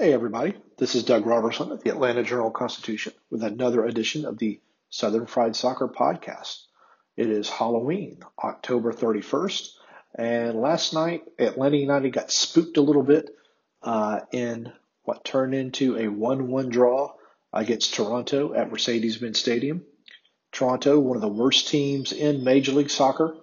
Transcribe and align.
Hey, 0.00 0.14
everybody. 0.14 0.54
This 0.78 0.94
is 0.94 1.04
Doug 1.04 1.26
Roberson 1.26 1.72
of 1.72 1.82
the 1.82 1.90
Atlanta 1.90 2.22
Journal 2.22 2.50
Constitution 2.50 3.12
with 3.28 3.42
another 3.42 3.84
edition 3.84 4.24
of 4.24 4.38
the 4.38 4.58
Southern 4.88 5.26
Fried 5.26 5.54
Soccer 5.54 5.88
Podcast. 5.88 6.62
It 7.18 7.28
is 7.28 7.50
Halloween, 7.50 8.22
October 8.42 8.94
31st, 8.94 9.68
and 10.14 10.58
last 10.58 10.94
night 10.94 11.24
Atlanta 11.38 11.76
United 11.76 12.14
got 12.14 12.30
spooked 12.30 12.78
a 12.78 12.80
little 12.80 13.02
bit 13.02 13.28
uh, 13.82 14.20
in 14.32 14.72
what 15.02 15.22
turned 15.22 15.54
into 15.54 15.98
a 15.98 16.08
1 16.08 16.48
1 16.48 16.70
draw 16.70 17.12
against 17.52 17.92
Toronto 17.92 18.54
at 18.54 18.70
Mercedes 18.70 19.18
Benz 19.18 19.38
Stadium. 19.38 19.84
Toronto, 20.50 20.98
one 20.98 21.18
of 21.18 21.22
the 21.22 21.28
worst 21.28 21.68
teams 21.68 22.12
in 22.12 22.42
Major 22.42 22.72
League 22.72 22.88
Soccer, 22.88 23.36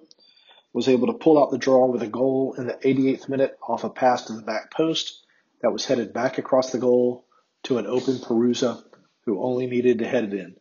was 0.74 0.88
able 0.88 1.06
to 1.06 1.20
pull 1.20 1.40
out 1.40 1.52
the 1.52 1.60
draw 1.60 1.86
with 1.86 2.02
a 2.02 2.08
goal 2.08 2.56
in 2.58 2.66
the 2.66 2.74
88th 2.74 3.30
minute 3.30 3.60
off 3.62 3.84
a 3.84 3.92
pass 3.92 4.24
to 4.24 4.34
the 4.34 4.42
back 4.42 4.72
post 4.72 5.22
that 5.68 5.74
was 5.74 5.84
headed 5.84 6.14
back 6.14 6.38
across 6.38 6.72
the 6.72 6.78
goal 6.78 7.26
to 7.64 7.78
an 7.78 7.86
open 7.86 8.20
Perruzza 8.20 8.82
who 9.26 9.44
only 9.44 9.68
needed 9.68 10.00
to 10.00 10.08
head 10.08 10.24
it 10.24 10.34
in. 10.34 10.56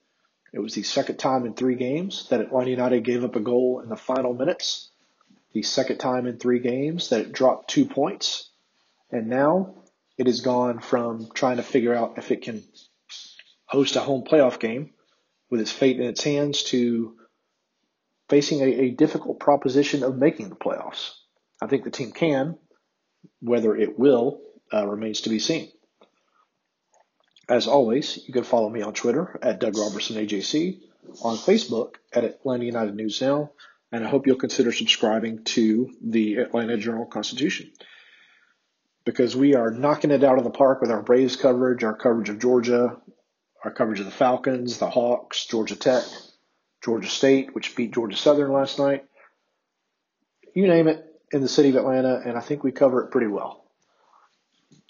It 0.53 0.59
was 0.59 0.75
the 0.75 0.83
second 0.83 1.19
time 1.19 1.47
in 1.47 1.55
three 1.55 1.77
games 1.77 2.29
that 2.31 2.41
Atlanta 2.41 2.71
United 2.71 3.05
gave 3.05 3.23
up 3.23 3.37
a 3.37 3.41
goal 3.41 3.79
in 3.85 3.89
the 3.89 3.95
final 3.95 4.35
minutes, 4.35 4.91
the 5.53 5.63
second 5.63 5.99
time 5.99 6.27
in 6.27 6.39
three 6.39 6.59
games 6.59 7.11
that 7.11 7.21
it 7.21 7.33
dropped 7.33 7.71
two 7.71 7.85
points, 7.85 8.51
and 9.13 9.29
now 9.29 9.77
it 10.19 10.27
has 10.27 10.41
gone 10.41 10.81
from 10.81 11.29
trying 11.33 11.59
to 11.59 11.63
figure 11.63 11.95
out 11.95 12.19
if 12.19 12.33
it 12.33 12.43
can 12.43 12.65
host 13.67 13.95
a 13.95 14.01
home 14.01 14.25
playoff 14.25 14.59
game 14.59 14.91
with 15.51 15.61
its 15.61 15.71
fate 15.71 16.01
in 16.01 16.07
its 16.07 16.25
hands 16.25 16.65
to 16.65 17.15
facing 18.29 18.61
a, 18.61 18.87
a 18.87 18.91
difficult 18.91 19.39
proposition 19.39 20.03
of 20.03 20.17
making 20.17 20.49
the 20.49 20.57
playoffs. 20.57 21.13
I 21.63 21.69
think 21.69 21.85
the 21.85 21.93
team 21.93 22.11
can. 22.11 22.59
Whether 23.41 23.77
it 23.77 23.97
will 23.97 24.41
uh, 24.73 24.87
remains 24.87 25.23
to 25.23 25.31
be 25.31 25.39
seen. 25.39 25.71
As 27.49 27.67
always, 27.69 28.19
you 28.27 28.33
can 28.33 28.45
follow 28.45 28.69
me 28.69 28.83
on 28.83 28.93
Twitter 28.93 29.39
at 29.41 29.61
Doug 29.61 29.77
Roberson 29.77 30.17
AJC, 30.17 30.81
on 31.23 31.37
Facebook 31.37 31.95
at 32.13 32.25
Atlanta 32.25 32.65
United 32.65 32.97
News 32.97 33.21
Now, 33.21 33.53
and 33.93 34.05
I 34.05 34.09
hope 34.09 34.27
you'll 34.27 34.37
consider 34.37 34.73
subscribing 34.73 35.45
to 35.45 35.93
the 36.03 36.37
Atlanta 36.37 36.77
Journal 36.77 37.07
Constitution 37.07 37.71
because 39.05 39.37
we 39.37 39.55
are 39.55 39.71
knocking 39.71 40.11
it 40.11 40.25
out 40.25 40.39
of 40.39 40.45
the 40.45 40.51
park 40.51 40.81
with 40.81 40.91
our 40.91 41.01
Braves 41.01 41.37
coverage, 41.37 41.85
our 41.85 41.97
coverage 41.97 42.29
of 42.29 42.41
Georgia, 42.41 43.01
our 43.65 43.71
coverage 43.71 44.01
of 44.01 44.07
the 44.07 44.13
Falcons, 44.13 44.79
the 44.79 44.91
Hawks, 44.91 45.47
Georgia 45.47 45.77
Tech, 45.77 46.03
Georgia 46.85 47.09
State, 47.09 47.55
which 47.55 47.77
beat 47.77 47.95
Georgia 47.95 48.17
Southern 48.17 48.53
last 48.53 48.79
night. 48.79 49.05
You 50.55 50.67
name 50.67 50.89
it 50.89 51.05
in 51.33 51.41
the 51.41 51.49
city 51.49 51.71
of 51.71 51.77
Atlanta, 51.77 52.21
and 52.25 52.37
I 52.37 52.41
think 52.41 52.65
we 52.65 52.73
cover 52.73 53.05
it 53.05 53.11
pretty 53.11 53.29
well. 53.29 53.66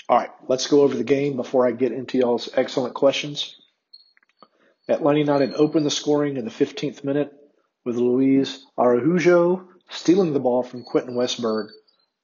All 0.08 0.16
right, 0.16 0.30
let's 0.46 0.68
go 0.68 0.82
over 0.82 0.94
the 0.94 1.02
game 1.02 1.36
before 1.36 1.66
I 1.66 1.72
get 1.72 1.90
into 1.90 2.18
y'all's 2.18 2.48
excellent 2.54 2.94
questions. 2.94 3.56
Atlanta 4.88 5.18
United 5.18 5.54
opened 5.54 5.84
the 5.84 5.90
scoring 5.90 6.36
in 6.36 6.44
the 6.44 6.50
15th 6.50 7.02
minute 7.02 7.32
with 7.84 7.96
Luis 7.96 8.64
Araujo 8.78 9.68
stealing 9.90 10.32
the 10.32 10.40
ball 10.40 10.62
from 10.62 10.84
Quentin 10.84 11.14
Westberg 11.14 11.70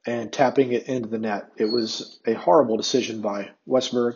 and 0.06 0.32
tapping 0.32 0.72
it 0.72 0.84
into 0.84 1.09
the 1.09 1.19
net. 1.19 1.48
It 1.56 1.66
was 1.66 2.21
a 2.25 2.34
horrible 2.34 2.76
decision 2.76 3.21
by 3.21 3.50
Westberg. 3.69 4.15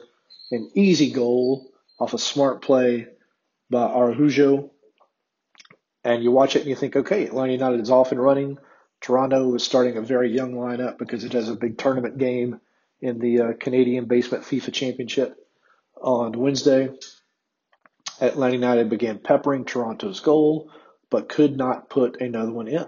An 0.53 0.71
easy 0.75 1.11
goal 1.11 1.69
off 1.99 2.15
a 2.15 2.19
smart 2.19 2.63
play 2.63 3.09
by 3.69 3.83
Araujo. 3.83 4.71
And 6.05 6.23
you 6.23 6.31
watch 6.31 6.55
it 6.55 6.61
and 6.61 6.69
you 6.69 6.77
think, 6.77 6.95
okay, 6.95 7.25
Atlanta 7.27 7.53
United 7.53 7.81
is 7.81 7.91
off 7.91 8.13
and 8.13 8.23
running. 8.23 8.59
Toronto 9.01 9.55
is 9.57 9.65
starting 9.65 9.97
a 9.97 10.03
very 10.03 10.33
young 10.33 10.55
lineup 10.55 10.99
because 10.99 11.25
it 11.25 11.33
has 11.33 11.49
a 11.49 11.57
big 11.57 11.79
tournament 11.79 12.19
game 12.19 12.61
in 13.01 13.19
the 13.19 13.41
uh, 13.41 13.53
Canadian 13.59 14.07
Basement 14.07 14.45
FIFA 14.45 14.73
Championship 14.73 15.37
on 16.01 16.33
Wednesday. 16.33 16.91
Atlanta 18.21 18.55
United 18.55 18.89
began 18.89 19.19
peppering 19.19 19.65
Toronto's 19.65 20.21
goal, 20.21 20.71
but 21.11 21.29
could 21.29 21.57
not 21.57 21.91
put 21.91 22.21
another 22.21 22.53
one 22.53 22.69
in. 22.69 22.87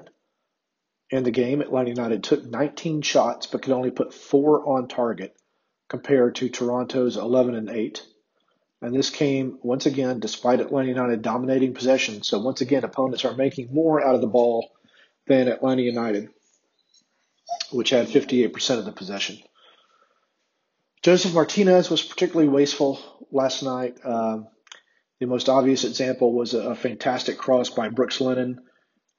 In 1.11 1.23
the 1.23 1.31
game, 1.31 1.61
Atlanta 1.61 1.91
United 1.91 2.23
took 2.23 2.45
19 2.45 3.03
shots, 3.03 3.47
but 3.47 3.63
could 3.63 3.73
only 3.73 3.91
put 3.91 4.15
four 4.15 4.67
on 4.67 4.89
target, 4.89 5.37
compared 5.89 6.37
to 6.37 6.49
Toronto's 6.49 7.17
11 7.17 7.55
and 7.55 7.71
8. 7.71 8.03
And 8.81 8.95
this 8.95 9.11
came 9.11 9.59
once 9.63 9.87
again 9.87 10.21
despite 10.21 10.61
Atlanta 10.61 10.89
United 10.89 11.23
dominating 11.23 11.75
possession. 11.75 12.23
So 12.23 12.39
once 12.39 12.61
again, 12.61 12.85
opponents 12.85 13.25
are 13.25 13.35
making 13.35 13.75
more 13.75 14.05
out 14.05 14.15
of 14.15 14.21
the 14.21 14.27
ball 14.27 14.71
than 15.27 15.49
Atlanta 15.49 15.83
United, 15.83 16.29
which 17.73 17.91
had 17.91 18.07
58% 18.07 18.79
of 18.79 18.85
the 18.85 18.93
possession. 18.93 19.39
Josef 21.03 21.33
Martinez 21.33 21.91
was 21.91 22.03
particularly 22.03 22.49
wasteful 22.49 22.99
last 23.31 23.63
night. 23.63 23.99
Um, 24.05 24.49
the 25.21 25.27
most 25.27 25.49
obvious 25.49 25.85
example 25.85 26.33
was 26.33 26.55
a, 26.55 26.71
a 26.71 26.75
fantastic 26.75 27.39
cross 27.39 27.71
by 27.71 27.89
Brooks 27.89 28.21
Lennon. 28.21 28.61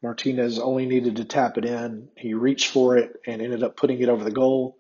Martinez 0.01 0.59
only 0.59 0.85
needed 0.85 1.17
to 1.17 1.25
tap 1.25 1.57
it 1.57 1.65
in. 1.65 2.09
He 2.17 2.33
reached 2.33 2.71
for 2.71 2.97
it 2.97 3.11
and 3.27 3.41
ended 3.41 3.63
up 3.63 3.75
putting 3.75 3.99
it 4.01 4.09
over 4.09 4.23
the 4.23 4.31
goal. 4.31 4.77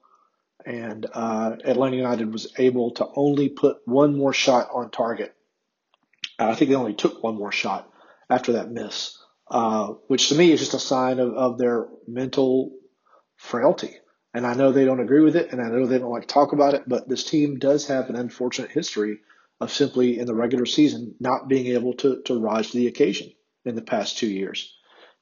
And 0.65 1.05
uh, 1.13 1.55
Atlanta 1.63 1.97
United 1.97 2.31
was 2.31 2.53
able 2.57 2.91
to 2.95 3.07
only 3.15 3.49
put 3.49 3.77
one 3.85 4.17
more 4.17 4.33
shot 4.33 4.69
on 4.73 4.91
target. 4.91 5.33
I 6.37 6.55
think 6.55 6.69
they 6.69 6.75
only 6.75 6.93
took 6.93 7.21
one 7.23 7.35
more 7.35 7.51
shot 7.51 7.89
after 8.29 8.53
that 8.53 8.71
miss, 8.71 9.17
uh, 9.49 9.87
which 10.07 10.29
to 10.29 10.35
me 10.35 10.51
is 10.51 10.59
just 10.59 10.73
a 10.73 10.79
sign 10.79 11.19
of, 11.19 11.33
of 11.33 11.57
their 11.57 11.87
mental 12.07 12.71
frailty. 13.35 13.95
And 14.33 14.45
I 14.45 14.53
know 14.53 14.71
they 14.71 14.85
don't 14.85 14.99
agree 14.99 15.21
with 15.21 15.35
it, 15.35 15.51
and 15.51 15.61
I 15.61 15.69
know 15.69 15.87
they 15.87 15.97
don't 15.97 16.11
like 16.11 16.27
to 16.27 16.33
talk 16.33 16.53
about 16.53 16.75
it, 16.75 16.83
but 16.87 17.09
this 17.09 17.23
team 17.23 17.57
does 17.57 17.87
have 17.87 18.09
an 18.09 18.15
unfortunate 18.15 18.71
history 18.71 19.21
of 19.59 19.71
simply 19.71 20.19
in 20.19 20.27
the 20.27 20.35
regular 20.35 20.65
season 20.65 21.15
not 21.19 21.47
being 21.47 21.67
able 21.67 21.93
to, 21.95 22.21
to 22.23 22.39
rise 22.39 22.69
to 22.69 22.77
the 22.77 22.87
occasion 22.87 23.31
in 23.65 23.75
the 23.75 23.81
past 23.81 24.17
two 24.17 24.27
years. 24.27 24.75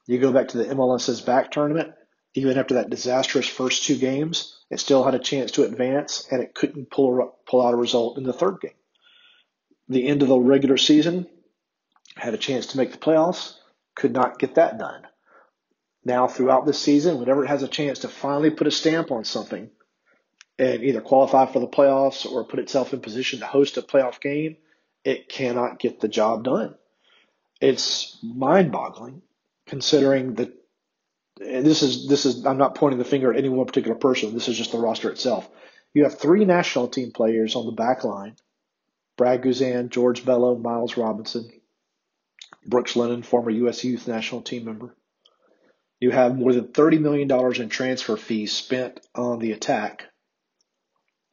You 0.06 0.19
go 0.19 0.31
back 0.31 0.50
to 0.50 0.57
the 0.57 0.66
MLS 0.75 1.09
is 1.09 1.22
Back 1.22 1.51
tournament, 1.51 1.94
even 2.34 2.57
after 2.57 2.75
that 2.75 2.90
disastrous 2.90 3.47
first 3.47 3.85
two 3.85 3.97
games, 3.97 4.57
it 4.69 4.79
still 4.79 5.03
had 5.03 5.16
a 5.16 5.20
chance 5.20 5.52
to 5.52 5.64
advance, 5.64 6.28
and 6.29 6.41
it 6.41 6.53
couldn't 6.53 6.91
pull, 6.91 7.40
pull 7.47 7.66
out 7.66 7.73
a 7.73 7.78
result 7.78 8.17
in 8.17 8.23
the 8.23 8.34
third 8.34 8.59
game. 8.61 8.72
The 9.87 10.08
end 10.08 10.22
of 10.22 10.28
the 10.28 10.37
regular 10.37 10.78
season 10.78 11.28
had 12.16 12.34
a 12.34 12.37
chance 12.37 12.67
to 12.67 12.78
make 12.78 12.91
the 12.91 12.97
playoffs, 12.97 13.53
could 13.96 14.14
not 14.14 14.37
get 14.37 14.55
that 14.55 14.78
done 14.78 15.08
now 16.07 16.27
throughout 16.27 16.65
the 16.65 16.73
season, 16.73 17.19
whenever 17.19 17.43
it 17.43 17.49
has 17.49 17.61
a 17.61 17.67
chance 17.67 17.99
to 17.99 18.07
finally 18.07 18.49
put 18.49 18.65
a 18.65 18.71
stamp 18.71 19.11
on 19.11 19.23
something 19.23 19.69
and 20.57 20.83
either 20.83 21.01
qualify 21.01 21.45
for 21.45 21.59
the 21.59 21.67
playoffs 21.67 22.25
or 22.25 22.43
put 22.45 22.59
itself 22.59 22.93
in 22.93 22.99
position 23.01 23.39
to 23.39 23.45
host 23.45 23.77
a 23.77 23.83
playoff 23.83 24.19
game, 24.19 24.57
it 25.03 25.29
cannot 25.29 25.77
get 25.77 25.99
the 25.99 26.07
job 26.07 26.43
done. 26.43 26.73
It's 27.61 28.17
mind 28.23 28.71
boggling 28.71 29.21
considering 29.67 30.35
that 30.35 30.53
and 31.39 31.65
this 31.65 31.83
is 31.83 32.07
this 32.07 32.25
is 32.25 32.45
I'm 32.45 32.57
not 32.57 32.75
pointing 32.75 32.97
the 32.97 33.05
finger 33.05 33.31
at 33.31 33.37
any 33.37 33.49
one 33.49 33.67
particular 33.67 33.95
person. 33.95 34.33
This 34.33 34.47
is 34.47 34.57
just 34.57 34.71
the 34.71 34.79
roster 34.79 35.11
itself. 35.11 35.47
You 35.93 36.03
have 36.03 36.19
three 36.19 36.45
national 36.45 36.87
team 36.87 37.11
players 37.11 37.55
on 37.55 37.65
the 37.65 37.71
back 37.71 38.03
line. 38.03 38.35
Brad 39.17 39.41
Guzan, 39.43 39.89
George 39.89 40.25
Bello, 40.25 40.55
Miles 40.55 40.97
Robinson, 40.97 41.49
Brooks 42.65 42.95
Lennon, 42.95 43.23
former 43.23 43.49
U.S. 43.51 43.83
Youth 43.83 44.07
National 44.07 44.41
Team 44.41 44.65
member. 44.65 44.95
You 45.99 46.11
have 46.11 46.38
more 46.38 46.53
than 46.53 46.67
$30 46.67 46.99
million 46.99 47.61
in 47.61 47.70
transfer 47.70 48.17
fees 48.17 48.53
spent 48.53 48.99
on 49.16 49.40
the 49.40 49.52
attack, 49.52 50.05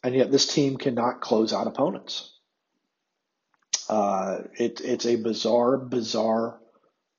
and 0.02 0.14
yet 0.14 0.30
this 0.30 0.46
team 0.46 0.78
cannot 0.78 1.20
close 1.20 1.52
out 1.52 1.66
opponents. 1.66 2.38
Uh, 3.88 4.38
it, 4.58 4.80
it's 4.80 5.04
a 5.04 5.16
bizarre, 5.16 5.76
bizarre 5.76 6.58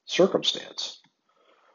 circumstance. 0.05 0.99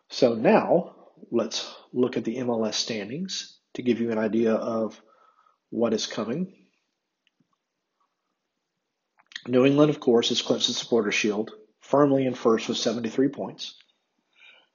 So 0.08 0.34
now 0.34 0.96
let's 1.30 1.72
look 1.92 2.16
at 2.16 2.24
the 2.24 2.38
MLS 2.38 2.74
standings 2.74 3.58
to 3.74 3.82
give 3.82 4.00
you 4.00 4.10
an 4.10 4.18
idea 4.18 4.54
of 4.54 5.00
what 5.70 5.94
is 5.94 6.06
coming. 6.06 6.52
New 9.46 9.64
England, 9.64 9.90
of 9.90 10.00
course, 10.00 10.32
is 10.32 10.42
the 10.42 10.60
supporter 10.60 11.12
shield, 11.12 11.52
firmly 11.80 12.26
in 12.26 12.34
first 12.34 12.68
with 12.68 12.76
73 12.76 13.28
points. 13.28 13.76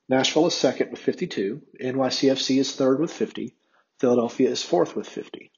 Nashville 0.08 0.48
is 0.48 0.54
second 0.54 0.92
with 0.92 1.00
52. 1.00 1.62
NYCFC 1.82 2.60
is 2.60 2.76
third 2.76 3.00
with 3.00 3.12
50. 3.12 3.56
Philadelphia 4.00 4.50
is 4.50 4.64
fourth 4.64 4.96
with 4.96 5.08
50. 5.08 5.52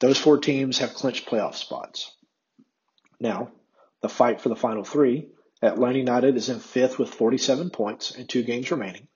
Those 0.00 0.18
four 0.18 0.38
teams 0.38 0.78
have 0.78 0.94
clinched 0.94 1.26
playoff 1.26 1.54
spots. 1.54 2.14
Now, 3.18 3.50
the 4.02 4.08
fight 4.08 4.40
for 4.40 4.48
the 4.48 4.56
final 4.56 4.84
three 4.84 5.28
Atlanta 5.62 5.98
United 5.98 6.36
is 6.36 6.48
in 6.48 6.60
fifth 6.60 6.98
with 6.98 7.12
47 7.12 7.70
points 7.70 8.12
and 8.12 8.28
two 8.28 8.42
games 8.42 8.70
remaining. 8.70 9.08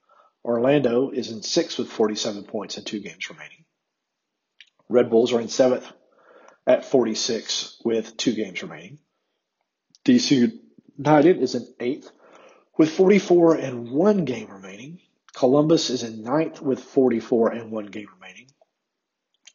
Orlando 0.45 1.11
is 1.11 1.31
in 1.31 1.43
sixth 1.43 1.79
with 1.79 1.89
47 1.89 2.45
points 2.45 2.77
and 2.77 2.87
two 2.87 2.99
games 2.99 3.31
remaining. 3.31 3.65
Red 4.89 5.09
Bulls 5.09 5.33
are 5.33 5.41
in 5.41 5.49
seventh 5.49 5.91
at 6.67 6.85
46 6.85 7.81
with 7.85 8.17
two 8.17 8.33
games 8.33 8.63
remaining. 8.63 8.99
DC 10.05 10.59
United 10.99 11.39
is 11.39 11.55
in 11.55 11.73
eighth 11.79 12.11
with 12.77 12.91
44 12.91 13.57
and 13.57 13.91
one 13.91 14.25
game 14.25 14.51
remaining. 14.51 15.01
Columbus 15.35 15.91
is 15.91 16.03
in 16.03 16.23
ninth 16.23 16.61
with 16.61 16.81
44 16.81 17.53
and 17.53 17.71
one 17.71 17.87
game 17.87 18.09
remaining. 18.15 18.47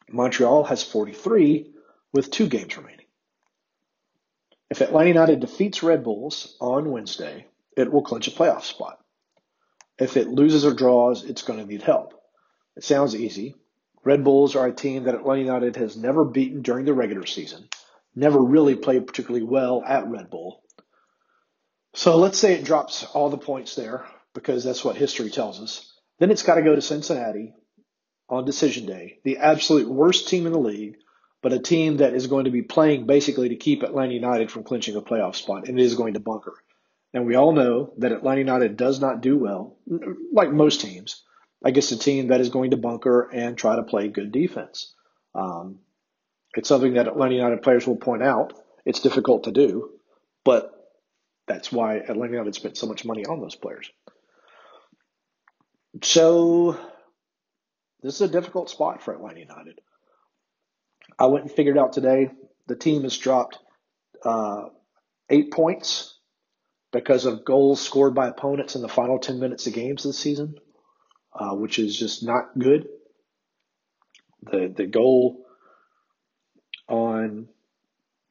Montreal 0.10 0.64
has 0.66 0.84
43 0.84 1.74
with 2.14 2.32
two 2.32 2.48
games 2.48 2.78
remaining. 2.78 3.06
If 4.70 4.82
Atlanta 4.82 5.10
United 5.10 5.40
defeats 5.40 5.84
Red 5.84 6.04
Bulls 6.04 6.56
on 6.60 6.92
Wednesday, 6.92 7.48
it 7.76 7.92
will 7.92 8.02
clinch 8.02 8.28
a 8.28 8.32
playoff 8.32 8.64
spot. 8.64 9.00
If 9.98 10.18
it 10.18 10.28
loses 10.28 10.66
or 10.66 10.74
draws, 10.74 11.24
it's 11.24 11.42
going 11.42 11.60
to 11.60 11.66
need 11.66 11.82
help. 11.82 12.14
It 12.76 12.84
sounds 12.84 13.16
easy. 13.16 13.56
Red 14.04 14.24
Bulls 14.24 14.56
are 14.56 14.68
a 14.68 14.74
team 14.74 15.04
that 15.04 15.16
Atlanta 15.16 15.42
United 15.42 15.76
has 15.78 15.98
never 15.98 16.24
beaten 16.24 16.62
during 16.62 16.86
the 16.86 16.94
regular 16.94 17.26
season, 17.26 17.68
never 18.16 18.40
really 18.40 18.76
played 18.76 19.08
particularly 19.08 19.46
well 19.46 19.84
at 19.86 20.08
Red 20.08 20.30
Bull. 20.30 20.62
So 21.98 22.16
let's 22.18 22.38
say 22.38 22.54
it 22.54 22.64
drops 22.64 23.04
all 23.16 23.32
the 23.32 23.40
points 23.40 23.74
there 23.74 24.06
because 24.36 24.64
that's 24.64 24.86
what 24.86 24.98
history 24.98 25.32
tells 25.32 25.60
us. 25.60 25.92
Then 26.20 26.30
it's 26.30 26.44
got 26.44 26.56
to 26.56 26.62
go 26.62 26.76
to 26.76 26.82
Cincinnati 26.82 27.56
on 28.30 28.46
decision 28.46 28.86
day, 28.86 29.18
the 29.24 29.40
absolute 29.40 29.90
worst 29.90 30.28
team 30.28 30.46
in 30.46 30.52
the 30.52 30.60
league, 30.60 30.98
but 31.42 31.54
a 31.54 31.60
team 31.60 31.98
that 31.98 32.14
is 32.14 32.28
going 32.28 32.46
to 32.46 32.52
be 32.52 32.62
playing 32.62 33.08
basically 33.08 33.50
to 33.50 33.56
keep 33.56 33.82
Atlanta 33.82 34.14
United 34.14 34.52
from 34.52 34.64
clinching 34.64 34.96
a 34.96 35.02
playoff 35.02 35.34
spot, 35.34 35.68
and 35.68 35.80
it 35.80 35.84
is 35.84 35.96
going 35.96 36.14
to 36.14 36.20
bunker. 36.20 36.54
And 37.16 37.26
we 37.26 37.34
all 37.34 37.52
know 37.52 37.94
that 37.98 38.12
Atlanta 38.12 38.42
United 38.42 38.78
does 38.78 39.00
not 39.00 39.22
do 39.22 39.36
well, 39.40 39.80
like 40.32 40.52
most 40.52 40.82
teams, 40.82 41.24
against 41.64 41.92
a 41.94 41.98
team 41.98 42.28
that 42.28 42.42
is 42.42 42.50
going 42.50 42.72
to 42.72 42.78
bunker 42.78 43.28
and 43.34 43.58
try 43.58 43.76
to 43.76 43.82
play 43.82 44.08
good 44.08 44.32
defense. 44.32 44.94
Um, 45.34 45.80
it's 46.56 46.70
something 46.70 46.94
that 46.94 47.08
Atlanta 47.08 47.34
United 47.34 47.64
players 47.64 47.88
will 47.88 47.98
point 47.98 48.22
out. 48.22 48.54
It's 48.86 49.00
difficult 49.00 49.46
to 49.46 49.52
do, 49.52 49.94
but 50.46 50.77
that's 51.48 51.72
why 51.72 51.96
Atlanta 51.98 52.34
United 52.34 52.56
spent 52.56 52.78
so 52.78 52.88
much 52.88 53.06
money 53.06 53.26
on 53.26 53.40
those 53.40 53.56
players. 53.56 53.90
So 56.04 56.78
this 58.04 58.16
is 58.16 58.22
a 58.22 58.28
difficult 58.28 58.70
spot 58.70 59.02
for 59.02 59.14
Atlanta 59.14 59.40
United. 59.40 59.80
I 61.18 61.28
went 61.28 61.46
and 61.46 61.52
figured 61.52 61.78
out 61.78 61.94
today 61.94 62.30
the 62.68 62.76
team 62.76 63.04
has 63.04 63.18
dropped 63.18 63.58
uh, 64.24 64.66
eight 65.30 65.52
points 65.52 66.20
because 66.92 67.26
of 67.26 67.46
goals 67.46 67.82
scored 67.82 68.14
by 68.14 68.28
opponents 68.28 68.76
in 68.76 68.82
the 68.82 68.90
final 68.90 69.20
10 69.20 69.40
minutes 69.40 69.68
of 69.68 69.74
games 69.74 70.04
this 70.04 70.20
season, 70.20 70.56
uh, 71.34 71.56
which 71.56 71.80
is 71.80 71.98
just 71.98 72.24
not 72.24 72.58
good. 72.58 72.88
The, 74.44 74.74
the 74.76 74.86
goal 74.86 75.46
on 76.88 77.48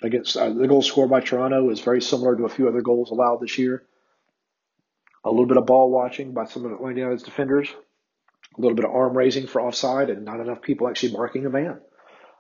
against 0.03 0.37
uh, 0.37 0.51
the 0.51 0.69
goal 0.69 0.83
scored 0.83 1.11
by 1.11 1.21
Toronto 1.21 1.71
is 1.71 1.81
very 1.81 2.03
similar 2.03 2.37
to 2.37 2.45
a 2.45 2.49
few 2.49 2.69
other 2.69 2.83
goals 2.83 3.11
allowed 3.11 3.41
this 3.41 3.59
year. 3.59 3.85
A 5.25 5.31
little 5.31 5.47
bit 5.47 5.57
of 5.57 5.67
ball 5.67 5.91
watching 5.91 6.33
by 6.33 6.45
some 6.45 6.65
of 6.65 6.79
the 6.79 6.87
United's 6.87 7.25
defenders, 7.25 7.69
a 8.57 8.61
little 8.61 8.77
bit 8.77 8.85
of 8.85 8.93
arm 8.93 9.17
raising 9.17 9.47
for 9.47 9.61
offside, 9.61 10.11
and 10.11 10.25
not 10.25 10.41
enough 10.41 10.63
people 10.63 10.89
actually 10.89 11.13
marking 11.13 11.47
a 11.47 11.51
man. 11.51 11.81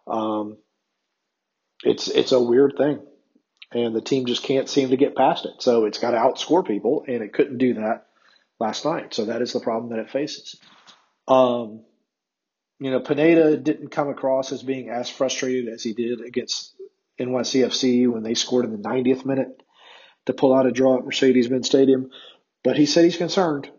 Um, 0.07 0.59
it's 1.83 2.09
it's 2.09 2.33
a 2.33 2.41
weird 2.41 2.75
thing, 2.77 3.01
and 3.73 3.95
the 3.95 4.01
team 4.01 4.27
just 4.27 4.45
can't 4.45 4.69
seem 4.69 4.91
to 4.91 4.97
get 4.97 5.17
past 5.17 5.47
it. 5.47 5.61
So 5.63 5.87
it's 5.87 5.99
got 5.99 6.13
to 6.13 6.19
outscore 6.19 6.67
people, 6.67 7.05
and 7.09 7.23
it 7.23 7.33
couldn't 7.33 7.59
do 7.59 7.75
that 7.75 8.07
last 8.61 8.85
night. 8.85 9.15
So 9.15 9.27
that 9.27 9.43
is 9.43 9.53
the 9.53 9.61
problem 9.61 9.91
that 9.91 9.99
it 9.99 10.11
faces. 10.11 10.57
Um, 11.27 11.83
you 12.79 12.91
know, 12.91 13.01
Pineda 13.01 13.57
didn't 13.57 13.89
come 13.89 14.11
across 14.11 14.53
as 14.53 14.63
being 14.63 14.91
as 14.91 15.11
frustrated 15.11 15.73
as 15.73 15.83
he 15.83 15.93
did 15.93 16.21
against 16.21 16.76
NYCFC 17.21 18.11
when 18.11 18.23
they 18.23 18.35
scored 18.35 18.65
in 18.65 18.73
the 18.73 18.89
90th 18.89 19.25
minute 19.25 19.63
to 20.27 20.33
pull 20.33 20.55
out 20.55 20.67
a 20.67 20.73
draw 20.73 20.99
at 20.99 21.05
Mercedes-Benz 21.05 21.67
Stadium. 21.67 22.11
But 22.63 22.77
he 22.77 22.87
said 22.87 23.05
he's 23.05 23.17
concerned, 23.17 23.71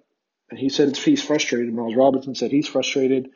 and 0.49 0.59
he 0.59 0.69
said 0.69 0.95
he's 0.95 1.23
frustrated. 1.23 1.73
Miles 1.73 1.95
Robinson 1.95 2.35
said 2.35 2.51
he's 2.51 2.67
frustrated. 2.67 3.29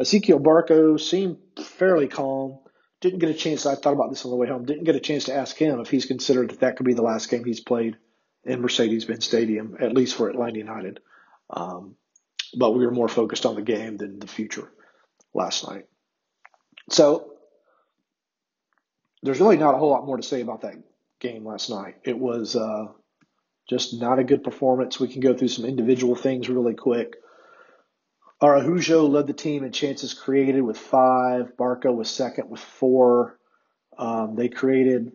Ezequiel 0.00 0.42
Barco 0.42 1.00
seemed 1.00 1.38
fairly 1.62 2.08
calm. 2.08 2.58
Didn't 3.00 3.18
get 3.18 3.30
a 3.30 3.34
chance. 3.34 3.64
I 3.66 3.74
thought 3.74 3.94
about 3.94 4.10
this 4.10 4.24
on 4.24 4.30
the 4.30 4.36
way 4.36 4.46
home. 4.46 4.66
Didn't 4.66 4.84
get 4.84 4.96
a 4.96 5.00
chance 5.00 5.24
to 5.24 5.34
ask 5.34 5.56
him 5.56 5.80
if 5.80 5.90
he's 5.90 6.06
considered 6.06 6.50
that 6.50 6.60
that 6.60 6.76
could 6.76 6.86
be 6.86 6.94
the 6.94 7.02
last 7.02 7.30
game 7.30 7.44
he's 7.44 7.60
played 7.60 7.96
in 8.44 8.60
Mercedes-Benz 8.60 9.24
Stadium, 9.24 9.76
at 9.80 9.94
least 9.94 10.16
for 10.16 10.28
Atlanta 10.28 10.58
United. 10.58 11.00
Um, 11.48 11.96
but 12.58 12.72
we 12.72 12.84
were 12.84 12.92
more 12.92 13.08
focused 13.08 13.46
on 13.46 13.54
the 13.54 13.62
game 13.62 13.96
than 13.96 14.18
the 14.18 14.26
future 14.26 14.70
last 15.34 15.66
night. 15.68 15.86
So 16.90 17.34
there's 19.22 19.40
really 19.40 19.56
not 19.56 19.74
a 19.74 19.78
whole 19.78 19.90
lot 19.90 20.06
more 20.06 20.16
to 20.16 20.22
say 20.22 20.40
about 20.40 20.62
that 20.62 20.76
game 21.20 21.44
last 21.44 21.70
night. 21.70 21.96
It 22.04 22.18
was 22.18 22.56
uh, 22.56 22.86
just 23.68 24.00
not 24.00 24.18
a 24.18 24.24
good 24.24 24.42
performance. 24.42 24.98
We 24.98 25.08
can 25.08 25.20
go 25.20 25.34
through 25.34 25.48
some 25.48 25.64
individual 25.64 26.14
things 26.14 26.48
really 26.48 26.74
quick. 26.74 27.16
Araujo 28.42 29.06
led 29.06 29.26
the 29.26 29.34
team 29.34 29.64
in 29.64 29.72
chances 29.72 30.14
created 30.14 30.62
with 30.62 30.78
five. 30.78 31.52
Barco 31.58 31.94
was 31.94 32.10
second 32.10 32.48
with 32.48 32.60
four. 32.60 33.38
Um, 33.98 34.34
they 34.34 34.48
created 34.48 35.12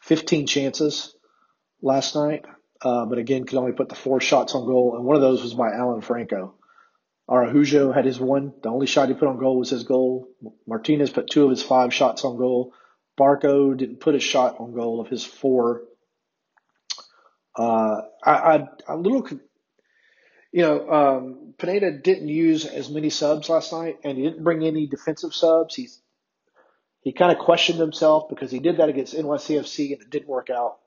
15 0.00 0.46
chances 0.46 1.14
last 1.82 2.14
night, 2.14 2.46
uh, 2.80 3.04
but 3.04 3.18
again, 3.18 3.44
could 3.44 3.58
only 3.58 3.72
put 3.72 3.90
the 3.90 3.94
four 3.94 4.20
shots 4.20 4.54
on 4.54 4.64
goal, 4.64 4.96
and 4.96 5.04
one 5.04 5.16
of 5.16 5.20
those 5.20 5.42
was 5.42 5.52
by 5.52 5.72
Alan 5.72 6.00
Franco. 6.00 6.54
Araujo 7.28 7.92
had 7.92 8.06
his 8.06 8.18
one. 8.18 8.52
The 8.62 8.70
only 8.70 8.86
shot 8.86 9.08
he 9.08 9.14
put 9.14 9.28
on 9.28 9.38
goal 9.38 9.58
was 9.58 9.70
his 9.70 9.84
goal. 9.84 10.28
Martinez 10.66 11.10
put 11.10 11.28
two 11.28 11.44
of 11.44 11.50
his 11.50 11.62
five 11.62 11.92
shots 11.92 12.24
on 12.24 12.36
goal. 12.36 12.72
Barco 13.18 13.76
didn't 13.76 14.00
put 14.00 14.14
a 14.14 14.20
shot 14.20 14.56
on 14.58 14.74
goal 14.74 15.00
of 15.00 15.08
his 15.08 15.24
four. 15.24 15.82
Uh, 17.56 18.02
little 18.96 19.28
you 20.52 20.62
know, 20.62 20.90
um, 20.90 21.54
Pineda 21.58 21.98
didn't 21.98 22.28
use 22.28 22.64
as 22.64 22.88
many 22.88 23.10
subs 23.10 23.48
last 23.48 23.72
night, 23.72 23.98
and 24.04 24.16
he 24.16 24.24
didn't 24.24 24.44
bring 24.44 24.64
any 24.64 24.86
defensive 24.86 25.34
subs. 25.34 25.74
He's 25.74 26.00
he 27.04 27.12
kind 27.12 27.30
of 27.30 27.38
questioned 27.38 27.78
himself 27.78 28.28
because 28.30 28.50
he 28.50 28.60
did 28.60 28.78
that 28.78 28.88
against 28.88 29.14
NYCFC 29.14 29.92
and 29.92 30.00
it 30.00 30.10
didn't 30.10 30.28
work 30.28 30.48
out. 30.48 30.78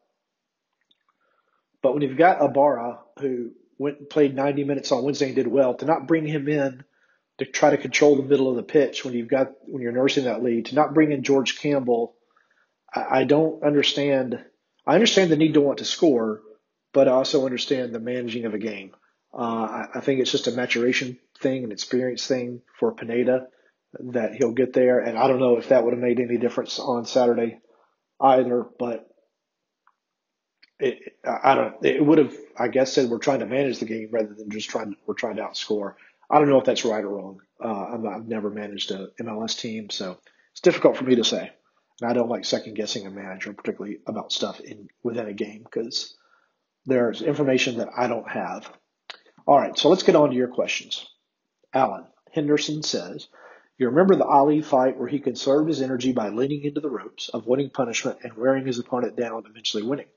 But 1.83 1.93
when 1.93 2.01
you've 2.01 2.17
got 2.17 2.41
Ibarra, 2.41 2.99
who 3.19 3.51
went 3.77 3.99
and 3.99 4.09
played 4.09 4.35
90 4.35 4.63
minutes 4.63 4.91
on 4.91 5.03
Wednesday 5.03 5.27
and 5.27 5.35
did 5.35 5.47
well, 5.47 5.75
to 5.75 5.85
not 5.85 6.07
bring 6.07 6.25
him 6.25 6.47
in 6.47 6.83
to 7.37 7.45
try 7.45 7.69
to 7.69 7.77
control 7.77 8.15
the 8.15 8.23
middle 8.23 8.49
of 8.49 8.55
the 8.55 8.63
pitch 8.63 9.05
when 9.05 9.13
you've 9.13 9.27
got 9.27 9.51
when 9.65 9.81
you're 9.81 9.91
nursing 9.91 10.25
that 10.25 10.43
lead, 10.43 10.67
to 10.67 10.75
not 10.75 10.93
bring 10.93 11.11
in 11.11 11.23
George 11.23 11.59
Campbell, 11.59 12.15
I, 12.93 13.23
don't 13.25 13.63
understand. 13.63 14.43
I 14.85 14.95
understand 14.95 15.31
the 15.31 15.37
need 15.37 15.53
to 15.53 15.61
want 15.61 15.79
to 15.79 15.85
score, 15.85 16.41
but 16.93 17.07
I 17.07 17.11
also 17.11 17.45
understand 17.45 17.93
the 17.93 17.99
managing 17.99 18.45
of 18.45 18.53
a 18.53 18.59
game. 18.59 18.95
Uh, 19.33 19.37
I, 19.37 19.87
I 19.95 19.99
think 20.01 20.19
it's 20.19 20.31
just 20.31 20.47
a 20.47 20.51
maturation 20.51 21.19
thing, 21.39 21.63
an 21.63 21.71
experience 21.71 22.25
thing 22.25 22.61
for 22.79 22.93
Pineda 22.93 23.47
that 23.99 24.35
he'll 24.35 24.53
get 24.53 24.73
there. 24.73 24.99
And 24.99 25.17
I 25.17 25.27
don't 25.27 25.39
know 25.39 25.57
if 25.57 25.69
that 25.69 25.83
would 25.83 25.93
have 25.93 26.01
made 26.01 26.19
any 26.19 26.37
difference 26.37 26.79
on 26.79 27.05
Saturday 27.05 27.59
either, 28.19 28.65
but 28.79 29.07
it, 30.79 31.17
I 31.25 31.55
don't. 31.55 31.85
It 31.85 32.05
would 32.05 32.19
have, 32.19 32.35
I 32.57 32.67
guess, 32.67 32.93
said 32.93 33.09
we're 33.09 33.17
trying 33.17 33.39
to 33.39 33.45
manage 33.45 33.79
the 33.79 33.85
game 33.85 34.09
rather 34.11 34.33
than 34.33 34.49
just 34.49 34.69
trying. 34.69 34.95
We're 35.05 35.15
trying 35.15 35.37
to 35.37 35.41
outscore. 35.43 35.95
I 36.29 36.39
don't 36.39 36.49
know 36.49 36.59
if 36.59 36.65
that's 36.65 36.85
right 36.85 37.03
or 37.03 37.09
wrong. 37.09 37.41
Uh, 37.63 37.85
i 38.07 38.13
have 38.13 38.27
never 38.27 38.49
managed 38.49 38.91
a 38.91 39.09
MLS 39.21 39.59
team, 39.59 39.89
so 39.89 40.19
it's 40.51 40.61
difficult 40.61 40.97
for 40.97 41.05
me 41.05 41.15
to 41.15 41.23
say. 41.23 41.51
And 42.01 42.11
I 42.11 42.13
don't 42.13 42.29
like 42.29 42.45
second 42.45 42.75
guessing 42.75 43.07
a 43.07 43.11
manager, 43.11 43.53
particularly 43.53 43.99
about 44.07 44.31
stuff 44.33 44.59
in 44.59 44.89
within 45.03 45.27
a 45.27 45.33
game, 45.33 45.63
because 45.63 46.15
there's 46.85 47.21
information 47.21 47.77
that 47.79 47.89
I 47.97 48.07
don't 48.07 48.29
have 48.29 48.69
All 49.47 49.59
right, 49.59 49.77
so 49.77 49.89
let's 49.89 50.03
get 50.03 50.15
on 50.15 50.31
to 50.31 50.35
your 50.35 50.49
questions. 50.49 51.07
Alan 51.73 52.05
Henderson 52.33 52.83
says, 52.83 53.27
You 53.77 53.87
remember 53.89 54.15
the 54.15 54.25
Ali 54.25 54.61
fight 54.61 54.97
where 54.97 55.09
he 55.09 55.19
conserved 55.19 55.69
his 55.69 55.81
energy 55.81 56.13
by 56.13 56.29
leaning 56.29 56.63
into 56.63 56.81
the 56.81 56.89
ropes, 56.89 57.29
avoiding 57.33 57.71
punishment, 57.71 58.19
and 58.23 58.33
wearing 58.37 58.65
his 58.65 58.79
opponent 58.79 59.17
down, 59.17 59.43
eventually 59.49 59.83
winning? 59.83 60.07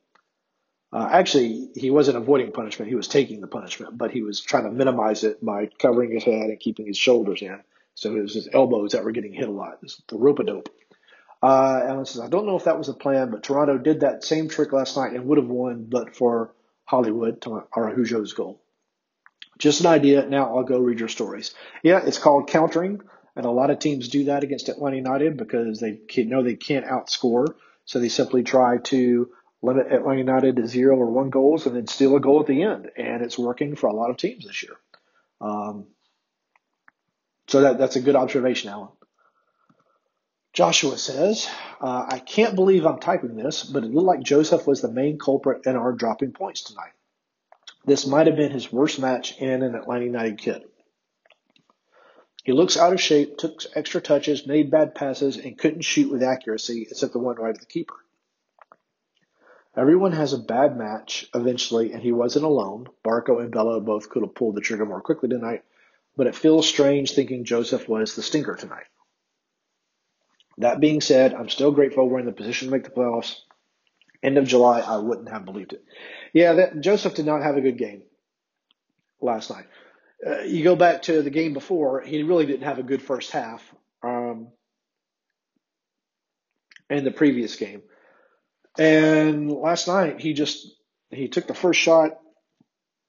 Uh, 0.92 1.08
actually, 1.10 1.68
he 1.76 1.90
wasn't 1.90 2.16
avoiding 2.16 2.50
punishment, 2.52 2.88
he 2.88 2.96
was 2.96 3.06
taking 3.06 3.40
the 3.40 3.46
punishment, 3.46 3.96
but 3.96 4.10
he 4.10 4.22
was 4.22 4.40
trying 4.40 4.64
to 4.64 4.70
minimize 4.70 5.22
it 5.22 5.44
by 5.44 5.68
covering 5.78 6.10
his 6.10 6.24
head 6.24 6.50
and 6.50 6.58
keeping 6.58 6.86
his 6.86 6.98
shoulders 6.98 7.42
in. 7.42 7.60
So 7.94 8.16
it 8.16 8.22
was 8.22 8.34
his 8.34 8.48
elbows 8.52 8.92
that 8.92 9.04
were 9.04 9.12
getting 9.12 9.32
hit 9.32 9.48
a 9.48 9.52
lot. 9.52 9.80
The 10.08 10.16
rope 10.16 10.38
a 10.40 10.44
dope. 10.44 10.68
Uh, 11.42 12.04
says, 12.04 12.20
I 12.20 12.28
don't 12.28 12.46
know 12.46 12.56
if 12.56 12.64
that 12.64 12.78
was 12.78 12.88
the 12.88 12.94
plan, 12.94 13.30
but 13.30 13.42
Toronto 13.42 13.78
did 13.78 14.00
that 14.00 14.24
same 14.24 14.48
trick 14.48 14.72
last 14.72 14.96
night 14.96 15.12
and 15.12 15.26
would 15.26 15.38
have 15.38 15.48
won, 15.48 15.86
but 15.88 16.16
for 16.16 16.52
Hollywood, 16.84 17.40
Araujo's 17.40 18.32
goal. 18.32 18.60
Just 19.58 19.80
an 19.80 19.86
idea. 19.86 20.26
Now 20.26 20.56
I'll 20.56 20.64
go 20.64 20.78
read 20.78 20.98
your 20.98 21.08
stories. 21.08 21.54
Yeah, 21.82 22.00
it's 22.04 22.18
called 22.18 22.48
countering, 22.48 23.00
and 23.36 23.46
a 23.46 23.50
lot 23.50 23.70
of 23.70 23.78
teams 23.78 24.08
do 24.08 24.24
that 24.24 24.42
against 24.42 24.68
Atlanta 24.68 24.96
United 24.96 25.36
because 25.36 25.80
they 25.80 26.00
know 26.24 26.42
they 26.42 26.56
can't 26.56 26.86
outscore, 26.86 27.54
so 27.84 28.00
they 28.00 28.08
simply 28.08 28.42
try 28.42 28.78
to 28.84 29.30
limit 29.62 29.92
Atlanta 29.92 30.18
United 30.18 30.56
to 30.56 30.66
zero 30.66 30.96
or 30.96 31.10
one 31.10 31.30
goals 31.30 31.66
and 31.66 31.76
then 31.76 31.86
steal 31.86 32.16
a 32.16 32.20
goal 32.20 32.40
at 32.40 32.46
the 32.46 32.62
end, 32.62 32.90
and 32.96 33.22
it's 33.22 33.38
working 33.38 33.76
for 33.76 33.88
a 33.88 33.92
lot 33.92 34.10
of 34.10 34.16
teams 34.16 34.46
this 34.46 34.62
year. 34.62 34.76
Um, 35.40 35.86
so 37.48 37.62
that, 37.62 37.78
that's 37.78 37.96
a 37.96 38.00
good 38.00 38.16
observation, 38.16 38.70
Alan. 38.70 38.88
Joshua 40.52 40.98
says, 40.98 41.48
uh, 41.80 42.06
I 42.08 42.18
can't 42.18 42.56
believe 42.56 42.84
I'm 42.84 42.98
typing 42.98 43.36
this, 43.36 43.62
but 43.62 43.84
it 43.84 43.92
looked 43.92 44.06
like 44.06 44.22
Josef 44.22 44.66
was 44.66 44.80
the 44.80 44.90
main 44.90 45.18
culprit 45.18 45.66
in 45.66 45.76
our 45.76 45.92
dropping 45.92 46.32
points 46.32 46.62
tonight. 46.62 46.92
This 47.84 48.06
might 48.06 48.26
have 48.26 48.36
been 48.36 48.50
his 48.50 48.72
worst 48.72 48.98
match 48.98 49.38
in 49.38 49.62
an 49.62 49.74
Atlanta 49.74 50.04
United 50.04 50.38
kit. 50.38 50.68
He 52.44 52.52
looks 52.52 52.76
out 52.76 52.92
of 52.92 53.00
shape, 53.00 53.36
took 53.36 53.60
extra 53.74 54.00
touches, 54.00 54.46
made 54.46 54.70
bad 54.70 54.94
passes, 54.94 55.36
and 55.36 55.58
couldn't 55.58 55.82
shoot 55.82 56.10
with 56.10 56.22
accuracy 56.22 56.86
except 56.90 57.12
the 57.12 57.18
one 57.18 57.36
right 57.36 57.54
at 57.54 57.60
the 57.60 57.66
keeper. 57.66 57.94
Everyone 59.76 60.12
has 60.12 60.32
a 60.32 60.38
bad 60.38 60.76
match 60.76 61.28
eventually, 61.34 61.92
and 61.92 62.02
he 62.02 62.12
wasn't 62.12 62.44
alone. 62.44 62.88
Barco 63.04 63.40
and 63.40 63.52
Bello 63.52 63.80
both 63.80 64.10
could 64.10 64.22
have 64.22 64.34
pulled 64.34 64.56
the 64.56 64.60
trigger 64.60 64.84
more 64.84 65.00
quickly 65.00 65.28
tonight, 65.28 65.62
but 66.16 66.26
it 66.26 66.34
feels 66.34 66.66
strange 66.66 67.12
thinking 67.12 67.44
Josef 67.44 67.88
was 67.88 68.16
the 68.16 68.22
stinker 68.22 68.56
tonight. 68.56 68.86
That 70.58 70.80
being 70.80 71.00
said, 71.00 71.32
I'm 71.32 71.48
still 71.48 71.70
grateful 71.70 72.08
we're 72.08 72.18
in 72.18 72.26
the 72.26 72.32
position 72.32 72.68
to 72.68 72.72
make 72.72 72.84
the 72.84 72.90
playoffs. 72.90 73.36
End 74.22 74.36
of 74.36 74.46
July, 74.46 74.80
I 74.80 74.98
wouldn't 74.98 75.30
have 75.30 75.44
believed 75.44 75.72
it. 75.72 75.84
Yeah, 76.34 76.54
that, 76.54 76.80
Josef 76.80 77.14
did 77.14 77.24
not 77.24 77.42
have 77.42 77.56
a 77.56 77.62
good 77.62 77.78
game 77.78 78.02
last 79.20 79.50
night. 79.50 79.66
Uh, 80.26 80.40
you 80.40 80.62
go 80.62 80.76
back 80.76 81.02
to 81.02 81.22
the 81.22 81.30
game 81.30 81.54
before, 81.54 82.02
he 82.02 82.22
really 82.22 82.44
didn't 82.44 82.64
have 82.64 82.78
a 82.78 82.82
good 82.82 83.00
first 83.00 83.30
half. 83.30 83.62
Um, 84.02 84.48
and 86.90 87.06
the 87.06 87.10
previous 87.10 87.56
game. 87.56 87.82
And 88.80 89.52
last 89.52 89.88
night, 89.88 90.20
he 90.20 90.32
just 90.32 90.66
he 91.10 91.28
took 91.28 91.46
the 91.46 91.54
first 91.54 91.78
shot 91.78 92.18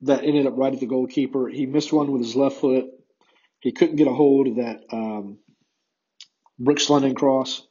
that 0.01 0.25
ended 0.25 0.45
up 0.45 0.57
right 0.57 0.73
at 0.73 0.81
the 0.81 0.85
goalkeeper. 0.85 1.47
He 1.47 1.65
missed 1.65 1.93
one 1.93 2.11
with 2.11 2.21
his 2.21 2.35
left 2.35 2.57
foot. 2.57 2.87
He 3.61 3.71
couldn't 3.71 3.95
get 3.95 4.07
a 4.07 4.13
hold 4.13 4.47
of 4.47 4.55
that 4.57 4.81
um, 4.91 5.37
Brooks 6.59 6.89
Lennon 6.89 7.15
cross. 7.15 7.65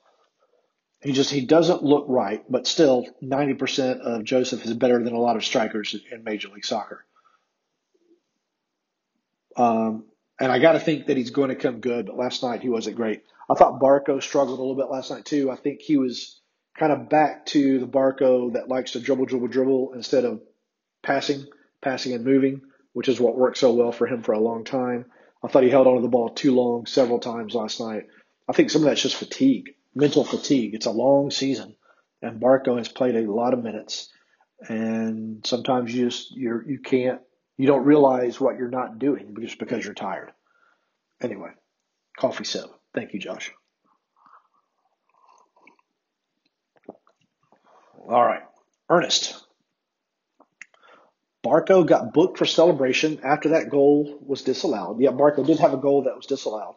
He 1.02 1.12
just 1.12 1.30
he 1.30 1.44
doesn't 1.44 1.82
look 1.82 2.06
right, 2.08 2.42
but 2.48 2.66
still, 2.66 3.06
ninety 3.20 3.52
percent 3.52 4.00
of 4.00 4.24
Josef 4.24 4.64
is 4.64 4.72
better 4.72 5.04
than 5.04 5.12
a 5.12 5.20
lot 5.20 5.36
of 5.36 5.44
strikers 5.44 5.94
in 6.10 6.24
Major 6.24 6.48
League 6.48 6.64
Soccer. 6.64 7.04
Um, 9.58 10.06
and 10.40 10.50
I 10.50 10.58
got 10.58 10.72
to 10.72 10.80
think 10.80 11.08
that 11.08 11.18
he's 11.18 11.32
going 11.32 11.50
to 11.50 11.54
come 11.54 11.80
good. 11.80 12.06
But 12.06 12.16
last 12.16 12.42
night 12.42 12.62
he 12.62 12.70
wasn't 12.70 12.96
great. 12.96 13.24
I 13.50 13.54
thought 13.54 13.78
Barco 13.78 14.22
struggled 14.22 14.58
a 14.58 14.62
little 14.62 14.76
bit 14.76 14.90
last 14.90 15.10
night 15.10 15.26
too. 15.26 15.50
I 15.50 15.56
think 15.56 15.82
he 15.82 15.98
was 15.98 16.39
kind 16.80 16.92
of 16.92 17.10
back 17.10 17.44
to 17.44 17.78
the 17.78 17.86
Barco 17.86 18.54
that 18.54 18.68
likes 18.68 18.92
to 18.92 19.00
dribble, 19.00 19.26
dribble, 19.26 19.48
dribble 19.48 19.92
instead 19.92 20.24
of 20.24 20.40
passing, 21.02 21.44
passing 21.82 22.14
and 22.14 22.24
moving, 22.24 22.62
which 22.94 23.08
is 23.08 23.20
what 23.20 23.36
worked 23.36 23.58
so 23.58 23.74
well 23.74 23.92
for 23.92 24.06
him 24.06 24.22
for 24.22 24.32
a 24.32 24.40
long 24.40 24.64
time. 24.64 25.04
I 25.44 25.48
thought 25.48 25.62
he 25.62 25.68
held 25.68 25.86
onto 25.86 26.00
the 26.00 26.08
ball 26.08 26.30
too 26.30 26.54
long 26.54 26.86
several 26.86 27.18
times 27.18 27.54
last 27.54 27.80
night. 27.80 28.04
I 28.48 28.54
think 28.54 28.70
some 28.70 28.80
of 28.82 28.88
that's 28.88 29.02
just 29.02 29.16
fatigue, 29.16 29.74
mental 29.94 30.24
fatigue. 30.24 30.74
It's 30.74 30.86
a 30.86 30.90
long 30.90 31.30
season, 31.30 31.76
and 32.22 32.40
Barco 32.40 32.78
has 32.78 32.88
played 32.88 33.14
a 33.14 33.30
lot 33.30 33.52
of 33.52 33.62
minutes, 33.62 34.08
and 34.66 35.46
sometimes 35.46 35.94
you 35.94 36.06
just 36.06 36.34
you're 36.34 36.66
you 36.66 36.78
can't 36.78 37.20
you 37.58 37.66
don't 37.66 37.84
realize 37.84 38.40
what 38.40 38.56
you're 38.56 38.70
not 38.70 38.98
doing 38.98 39.36
just 39.38 39.58
because 39.58 39.84
you're 39.84 39.92
tired. 39.92 40.32
Anyway, 41.22 41.50
coffee 42.18 42.44
sip. 42.44 42.70
Thank 42.94 43.12
you, 43.12 43.20
Josh. 43.20 43.52
All 48.10 48.26
right. 48.26 48.42
Ernest. 48.88 49.40
Barco 51.44 51.86
got 51.86 52.12
booked 52.12 52.38
for 52.38 52.44
celebration 52.44 53.20
after 53.22 53.50
that 53.50 53.70
goal 53.70 54.18
was 54.20 54.42
disallowed. 54.42 55.00
Yeah, 55.00 55.10
Barco 55.10 55.46
did 55.46 55.60
have 55.60 55.72
a 55.72 55.78
goal 55.78 56.02
that 56.02 56.16
was 56.16 56.26
disallowed. 56.26 56.74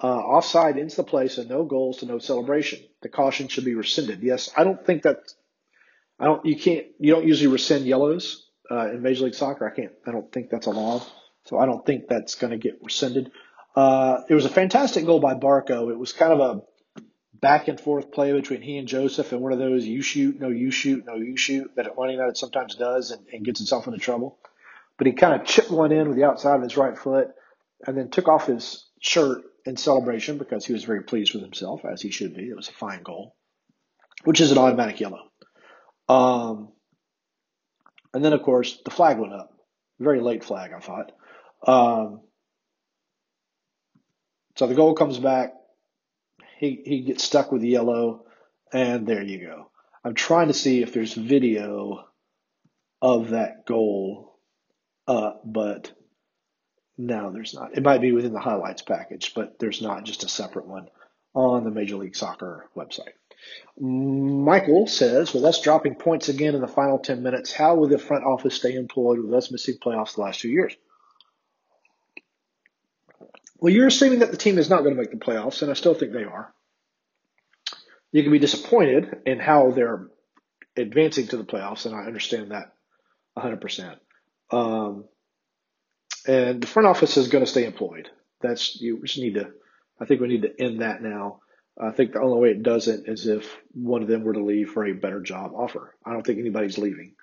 Uh, 0.00 0.06
offside 0.06 0.78
ends 0.78 0.94
the 0.94 1.02
play, 1.02 1.26
so 1.26 1.42
no 1.42 1.64
goals, 1.64 1.98
so 1.98 2.06
no 2.06 2.18
celebration. 2.18 2.78
The 3.02 3.08
caution 3.08 3.48
should 3.48 3.64
be 3.64 3.74
rescinded. 3.74 4.22
Yes, 4.22 4.48
I 4.56 4.62
don't 4.62 4.86
think 4.86 5.02
that. 5.02 5.18
I 6.20 6.26
don't. 6.26 6.46
You 6.46 6.56
can't. 6.56 6.86
You 7.00 7.12
don't 7.12 7.26
usually 7.26 7.48
rescind 7.48 7.84
yellows 7.84 8.48
uh, 8.70 8.90
in 8.90 9.02
Major 9.02 9.24
League 9.24 9.34
Soccer. 9.34 9.68
I 9.68 9.74
can't. 9.74 9.92
I 10.06 10.12
don't 10.12 10.32
think 10.32 10.48
that's 10.50 10.66
a 10.66 10.70
law, 10.70 11.04
so 11.46 11.58
I 11.58 11.66
don't 11.66 11.84
think 11.84 12.06
that's 12.08 12.36
going 12.36 12.52
to 12.52 12.56
get 12.56 12.78
rescinded. 12.80 13.32
Uh, 13.74 14.20
it 14.28 14.34
was 14.34 14.44
a 14.44 14.50
fantastic 14.50 15.04
goal 15.04 15.18
by 15.18 15.34
Barco. 15.34 15.90
It 15.90 15.98
was 15.98 16.12
kind 16.12 16.32
of 16.32 16.38
a 16.40 16.62
back 17.40 17.68
and 17.68 17.80
forth 17.80 18.10
play 18.10 18.32
between 18.32 18.62
he 18.62 18.78
and 18.78 18.88
Josef, 18.88 19.32
and 19.32 19.40
one 19.40 19.52
of 19.52 19.58
those 19.58 19.84
you 19.84 20.02
shoot, 20.02 20.40
no 20.40 20.48
you 20.48 20.70
shoot, 20.70 21.04
no 21.06 21.14
you 21.14 21.36
shoot 21.36 21.70
that 21.76 21.86
Atlanta 21.86 22.12
United 22.12 22.36
sometimes 22.36 22.74
does 22.74 23.10
and, 23.10 23.26
and 23.32 23.44
gets 23.44 23.60
itself 23.60 23.86
into 23.86 23.98
trouble. 23.98 24.38
But 24.96 25.06
he 25.06 25.12
kind 25.12 25.40
of 25.40 25.46
chipped 25.46 25.70
one 25.70 25.92
in 25.92 26.08
with 26.08 26.16
the 26.16 26.24
outside 26.24 26.56
of 26.56 26.62
his 26.62 26.76
right 26.76 26.98
foot, 26.98 27.28
and 27.86 27.96
then 27.96 28.10
took 28.10 28.28
off 28.28 28.46
his 28.46 28.86
shirt 29.00 29.42
in 29.64 29.76
celebration 29.76 30.38
because 30.38 30.64
he 30.64 30.72
was 30.72 30.84
very 30.84 31.02
pleased 31.02 31.34
with 31.34 31.42
himself, 31.42 31.84
as 31.84 32.02
he 32.02 32.10
should 32.10 32.34
be. 32.34 32.48
It 32.48 32.56
was 32.56 32.68
a 32.68 32.72
fine 32.72 33.02
goal, 33.02 33.36
which 34.24 34.40
is 34.40 34.50
an 34.50 34.58
automatic 34.58 34.98
yellow. 34.98 35.30
Um, 36.08 36.72
and 38.12 38.24
then, 38.24 38.32
of 38.32 38.42
course, 38.42 38.80
the 38.84 38.90
flag 38.90 39.18
went 39.18 39.32
up. 39.32 39.52
Very 40.00 40.20
late 40.20 40.44
flag, 40.44 40.72
I 40.72 40.80
thought. 40.80 41.12
Um, 41.66 42.20
so 44.56 44.66
the 44.66 44.74
goal 44.74 44.94
comes 44.94 45.18
back 45.18 45.52
he, 46.58 46.82
he 46.84 47.00
gets 47.00 47.24
stuck 47.24 47.52
with 47.52 47.62
yellow, 47.62 48.26
and 48.72 49.06
there 49.06 49.22
you 49.22 49.46
go. 49.46 49.70
I'm 50.04 50.14
trying 50.14 50.48
to 50.48 50.54
see 50.54 50.82
if 50.82 50.92
there's 50.92 51.14
video 51.14 52.04
of 53.00 53.30
that 53.30 53.64
goal, 53.66 54.38
uh, 55.06 55.32
but 55.44 55.92
no, 56.96 57.30
there's 57.30 57.54
not. 57.54 57.76
It 57.76 57.82
might 57.84 58.00
be 58.00 58.12
within 58.12 58.32
the 58.32 58.40
highlights 58.40 58.82
package, 58.82 59.32
but 59.34 59.58
there's 59.58 59.80
not 59.80 60.04
just 60.04 60.24
a 60.24 60.28
separate 60.28 60.66
one 60.66 60.88
on 61.34 61.64
the 61.64 61.70
Major 61.70 61.96
League 61.96 62.16
Soccer 62.16 62.68
website. 62.76 63.12
Michael 63.78 64.88
says, 64.88 65.32
with 65.32 65.44
us 65.44 65.60
dropping 65.60 65.94
points 65.94 66.28
again 66.28 66.56
in 66.56 66.60
the 66.60 66.66
final 66.66 66.98
10 66.98 67.22
minutes, 67.22 67.52
how 67.52 67.76
will 67.76 67.88
the 67.88 67.98
front 67.98 68.24
office 68.24 68.56
stay 68.56 68.74
employed 68.74 69.20
with 69.20 69.32
us 69.32 69.52
missing 69.52 69.76
playoffs 69.80 70.16
the 70.16 70.22
last 70.22 70.40
two 70.40 70.48
years? 70.48 70.74
Well, 73.58 73.72
you're 73.72 73.88
assuming 73.88 74.20
that 74.20 74.30
the 74.30 74.36
team 74.36 74.58
is 74.58 74.70
not 74.70 74.82
going 74.82 74.94
to 74.94 75.00
make 75.00 75.10
the 75.10 75.16
playoffs, 75.16 75.62
and 75.62 75.70
I 75.70 75.74
still 75.74 75.94
think 75.94 76.12
they 76.12 76.24
are. 76.24 76.54
You 78.12 78.22
can 78.22 78.32
be 78.32 78.38
disappointed 78.38 79.22
in 79.26 79.40
how 79.40 79.72
they're 79.72 80.08
advancing 80.76 81.26
to 81.28 81.36
the 81.36 81.44
playoffs, 81.44 81.84
and 81.84 81.94
I 81.94 82.04
understand 82.04 82.52
that 82.52 82.72
100%. 83.36 83.96
Um, 84.50 85.04
and 86.26 86.60
the 86.62 86.66
front 86.66 86.88
office 86.88 87.16
is 87.16 87.28
going 87.28 87.44
to 87.44 87.50
stay 87.50 87.64
employed. 87.64 88.08
That's 88.40 88.80
you 88.80 89.00
just 89.02 89.18
need 89.18 89.34
to. 89.34 89.50
I 90.00 90.04
think 90.04 90.20
we 90.20 90.28
need 90.28 90.42
to 90.42 90.62
end 90.62 90.80
that 90.80 91.02
now. 91.02 91.40
I 91.80 91.90
think 91.90 92.12
the 92.12 92.20
only 92.20 92.40
way 92.40 92.50
it 92.50 92.62
doesn't 92.62 93.08
is 93.08 93.26
if 93.26 93.56
one 93.72 94.02
of 94.02 94.08
them 94.08 94.22
were 94.22 94.32
to 94.32 94.44
leave 94.44 94.70
for 94.70 94.86
a 94.86 94.92
better 94.92 95.20
job 95.20 95.52
offer. 95.54 95.94
I 96.04 96.12
don't 96.12 96.24
think 96.24 96.38
anybody's 96.38 96.78
leaving. 96.78 97.14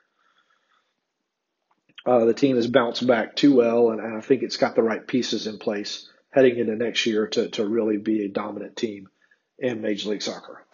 Uh, 2.05 2.25
the 2.25 2.33
team 2.33 2.57
has 2.57 2.67
bounced 2.67 3.07
back 3.07 3.35
too 3.35 3.55
well, 3.55 3.91
and, 3.91 3.99
and 3.99 4.17
I 4.17 4.21
think 4.21 4.43
it's 4.43 4.57
got 4.57 4.75
the 4.75 4.83
right 4.83 5.05
pieces 5.05 5.47
in 5.47 5.57
place 5.57 6.09
heading 6.35 6.57
into 6.57 6.75
next 6.75 7.05
year 7.05 7.27
to, 7.27 7.47
to 7.47 7.65
really 7.65 7.95
be 7.95 8.25
a 8.25 8.29
dominant 8.29 8.75
team 8.75 9.07
in 9.57 9.81
Major 9.81 10.09
League 10.09 10.21
Soccer. 10.21 10.65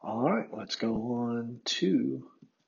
All 0.00 0.30
right, 0.30 0.46
let's 0.56 0.76
go 0.76 0.94
on 0.94 1.60
to, 1.64 2.24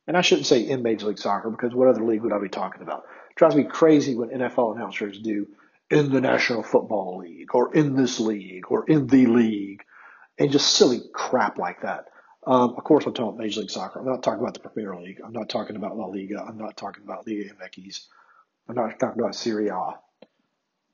and 0.09 0.16
I 0.16 0.23
shouldn't 0.23 0.49
say 0.49 0.62
in 0.62 0.83
Major 0.83 1.07
League 1.07 1.18
Soccer 1.18 1.49
because 1.49 1.73
what 1.73 1.87
other 1.87 2.04
league 2.04 2.23
would 2.23 2.33
I 2.33 2.40
be 2.40 2.49
talking 2.49 2.83
about? 2.83 3.04
It 3.30 3.37
drives 3.37 3.54
me 3.54 3.62
crazy 3.62 4.16
when 4.16 4.30
NFL 4.30 4.75
announcers 4.75 5.21
do 5.21 5.47
in 5.88 6.11
the 6.11 6.21
National 6.21 6.64
Football 6.64 7.18
League 7.18 7.54
or 7.54 7.73
in 7.73 7.95
this 7.95 8.18
league 8.18 8.64
or 8.68 8.85
in 8.88 9.07
the 9.07 9.26
league 9.26 9.85
and 10.40 10.50
just 10.50 10.75
silly 10.75 11.02
crap 11.12 11.57
like 11.57 11.83
that. 11.83 12.07
Um, 12.45 12.75
of 12.76 12.83
course, 12.83 13.07
I'm 13.07 13.14
talking 13.14 13.28
about 13.28 13.38
Major 13.38 13.61
League 13.61 13.71
Soccer. 13.71 14.00
I'm 14.00 14.07
not 14.07 14.25
talking 14.25 14.40
about 14.40 14.54
the 14.54 14.68
Premier 14.68 14.97
League. 14.97 15.21
I'm 15.25 15.33
not 15.33 15.49
talking 15.49 15.76
about 15.76 15.97
La 15.97 16.07
Liga. 16.07 16.42
I'm 16.42 16.59
not 16.59 16.76
talking 16.76 17.04
about 17.04 17.28
Liga 17.28 17.54
MX. 17.54 18.07
I'm 18.68 18.75
not 18.75 18.99
talking 18.99 19.23
about 19.23 19.37
Serie 19.37 19.68
A. 19.68 20.00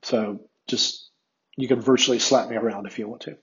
So 0.05 0.39
just, 0.67 1.09
you 1.57 1.67
can 1.67 1.81
virtually 1.81 2.19
slap 2.19 2.47
me 2.47 2.55
around 2.55 2.85
if 2.85 2.99
you 2.99 3.07
want 3.07 3.23
to. 3.23 3.37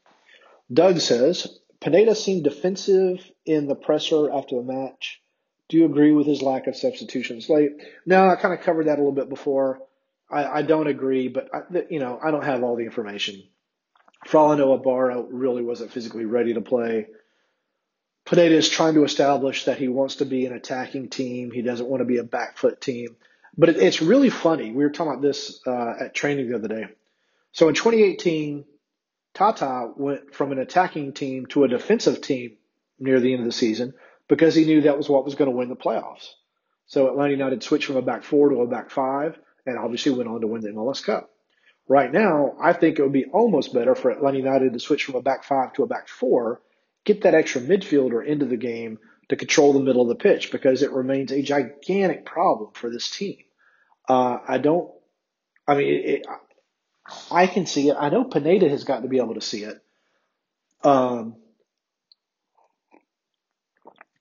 Doug 0.72 1.00
says, 1.00 1.58
Pineda 1.80 2.14
seemed 2.14 2.44
defensive 2.44 3.18
in 3.44 3.66
the 3.66 3.74
presser 3.74 4.32
after 4.32 4.54
the 4.54 4.62
match. 4.62 5.20
Do 5.68 5.76
you 5.76 5.86
agree 5.86 6.12
with 6.12 6.28
his 6.28 6.40
lack 6.40 6.68
of 6.68 6.76
substitutions 6.76 7.48
late? 7.48 7.72
No, 8.06 8.28
I 8.28 8.36
kind 8.36 8.54
of 8.54 8.60
covered 8.60 8.86
that 8.86 8.98
a 8.98 9.02
little 9.02 9.10
bit 9.10 9.28
before. 9.28 9.80
I, 10.30 10.44
I 10.44 10.62
don't 10.62 10.86
agree, 10.86 11.26
but 11.26 11.48
I, 11.52 11.62
you 11.90 11.98
know, 11.98 12.20
I 12.22 12.30
don't 12.30 12.44
have 12.44 12.62
all 12.62 12.76
the 12.76 12.84
information. 12.84 13.42
For 14.26 14.56
know, 14.56 14.74
Ibarra 14.74 15.20
really 15.30 15.62
wasn't 15.62 15.90
physically 15.90 16.26
ready 16.26 16.54
to 16.54 16.60
play. 16.60 17.08
Pineda 18.24 18.54
is 18.54 18.68
trying 18.68 18.94
to 18.94 19.02
establish 19.02 19.64
that 19.64 19.78
he 19.78 19.88
wants 19.88 20.16
to 20.16 20.24
be 20.24 20.46
an 20.46 20.52
attacking 20.52 21.08
team. 21.08 21.50
He 21.50 21.62
doesn't 21.62 21.88
want 21.88 22.02
to 22.02 22.06
be 22.06 22.18
a 22.18 22.24
back 22.24 22.56
foot 22.56 22.80
team. 22.80 23.16
But 23.56 23.70
it, 23.70 23.76
it's 23.76 24.02
really 24.02 24.30
funny. 24.30 24.72
We 24.72 24.84
were 24.84 24.90
talking 24.90 25.12
about 25.12 25.22
this 25.22 25.60
uh, 25.66 25.94
at 26.00 26.14
training 26.14 26.48
the 26.48 26.56
other 26.56 26.68
day. 26.68 26.86
So 27.52 27.68
in 27.68 27.74
2018, 27.74 28.64
Tata 29.34 29.92
went 29.96 30.34
from 30.34 30.52
an 30.52 30.58
attacking 30.58 31.12
team 31.12 31.46
to 31.46 31.64
a 31.64 31.68
defensive 31.68 32.20
team 32.20 32.56
near 32.98 33.20
the 33.20 33.32
end 33.32 33.40
of 33.40 33.46
the 33.46 33.52
season 33.52 33.94
because 34.28 34.54
he 34.54 34.64
knew 34.64 34.82
that 34.82 34.96
was 34.96 35.08
what 35.08 35.24
was 35.24 35.34
going 35.34 35.50
to 35.50 35.56
win 35.56 35.68
the 35.68 35.76
playoffs. 35.76 36.30
So 36.86 37.08
Atlanta 37.08 37.32
United 37.32 37.62
switched 37.62 37.86
from 37.86 37.96
a 37.96 38.02
back 38.02 38.24
four 38.24 38.50
to 38.50 38.60
a 38.60 38.66
back 38.66 38.90
five 38.90 39.38
and 39.66 39.78
obviously 39.78 40.12
went 40.12 40.28
on 40.28 40.40
to 40.40 40.46
win 40.46 40.62
the 40.62 40.70
MLS 40.70 41.04
Cup. 41.04 41.30
Right 41.88 42.12
now, 42.12 42.54
I 42.62 42.72
think 42.72 42.98
it 42.98 43.02
would 43.02 43.12
be 43.12 43.26
almost 43.26 43.74
better 43.74 43.94
for 43.94 44.10
Atlanta 44.10 44.38
United 44.38 44.72
to 44.72 44.78
switch 44.78 45.04
from 45.04 45.16
a 45.16 45.22
back 45.22 45.44
five 45.44 45.72
to 45.74 45.82
a 45.82 45.86
back 45.86 46.08
four, 46.08 46.60
get 47.04 47.22
that 47.22 47.34
extra 47.34 47.60
midfielder 47.60 48.24
into 48.24 48.46
the 48.46 48.56
game 48.56 48.98
to 49.32 49.36
control 49.36 49.72
the 49.72 49.80
middle 49.80 50.02
of 50.02 50.08
the 50.08 50.14
pitch 50.14 50.52
because 50.52 50.82
it 50.82 50.92
remains 50.92 51.32
a 51.32 51.42
gigantic 51.42 52.26
problem 52.26 52.70
for 52.74 52.90
this 52.90 53.10
team. 53.10 53.38
Uh, 54.06 54.38
I 54.46 54.58
don't, 54.58 54.90
I 55.66 55.74
mean, 55.74 55.88
it, 55.88 56.04
it, 56.06 56.26
I 57.30 57.46
can 57.46 57.64
see 57.64 57.88
it. 57.88 57.96
I 57.98 58.10
know 58.10 58.24
Pineda 58.24 58.68
has 58.68 58.84
got 58.84 59.00
to 59.00 59.08
be 59.08 59.18
able 59.18 59.34
to 59.34 59.40
see 59.40 59.64
it. 59.64 59.82
Um, 60.84 61.36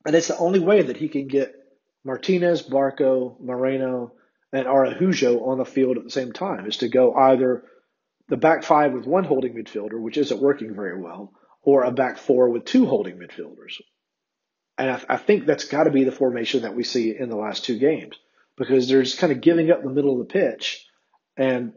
and 0.06 0.16
it's 0.16 0.30
the 0.30 0.38
only 0.38 0.60
way 0.60 0.82
that 0.82 0.96
he 0.96 1.10
can 1.10 1.28
get 1.28 1.56
Martinez, 2.06 2.64
Barco, 2.64 3.38
Moreno, 3.42 4.14
and 4.54 4.66
Araujo 4.66 5.44
on 5.44 5.58
the 5.58 5.66
field 5.66 5.98
at 5.98 6.06
the 6.06 6.10
same 6.10 6.32
time 6.32 6.66
is 6.68 6.78
to 6.78 6.88
go 6.88 7.14
either 7.14 7.66
the 8.30 8.38
back 8.38 8.64
five 8.64 8.94
with 8.94 9.06
one 9.06 9.26
holding 9.26 9.54
midfielder, 9.56 10.00
which 10.00 10.18
isn't 10.18 10.42
working 10.42 10.74
very 10.74 11.02
well, 11.02 11.34
or 11.64 11.84
a 11.84 11.92
back 11.92 12.18
four 12.18 12.50
with 12.50 12.64
two 12.64 12.86
holding 12.86 13.18
midfielders. 13.18 13.82
And 14.82 14.90
I, 14.90 15.02
I 15.10 15.18
think 15.18 15.46
that's 15.46 15.66
got 15.66 15.84
to 15.84 15.92
be 15.92 16.06
the 16.06 16.12
formation 16.12 16.64
that 16.64 16.76
we 16.76 16.84
see 16.84 17.16
in 17.16 17.30
the 17.30 17.36
last 17.36 17.66
two 17.66 17.78
games 17.78 18.16
because 18.58 18.88
they're 18.88 19.04
just 19.04 19.20
kind 19.20 19.32
of 19.32 19.40
giving 19.40 19.70
up 19.70 19.84
the 19.84 19.92
middle 19.92 20.20
of 20.20 20.28
the 20.28 20.34
pitch. 20.34 20.88
And 21.38 21.74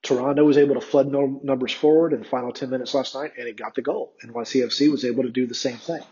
Toronto 0.00 0.44
was 0.44 0.56
able 0.56 0.76
to 0.76 0.80
flood 0.80 1.10
no 1.10 1.40
numbers 1.42 1.72
forward 1.72 2.12
in 2.12 2.20
the 2.20 2.24
final 2.24 2.52
10 2.52 2.70
minutes 2.70 2.94
last 2.94 3.16
night, 3.16 3.32
and 3.36 3.48
it 3.48 3.56
got 3.56 3.74
the 3.74 3.82
goal. 3.82 4.12
And 4.22 4.32
NYCFC 4.32 4.92
was 4.92 5.04
able 5.04 5.24
to 5.24 5.30
do 5.30 5.48
the 5.48 5.56
same 5.56 5.76
thing. 5.76 6.02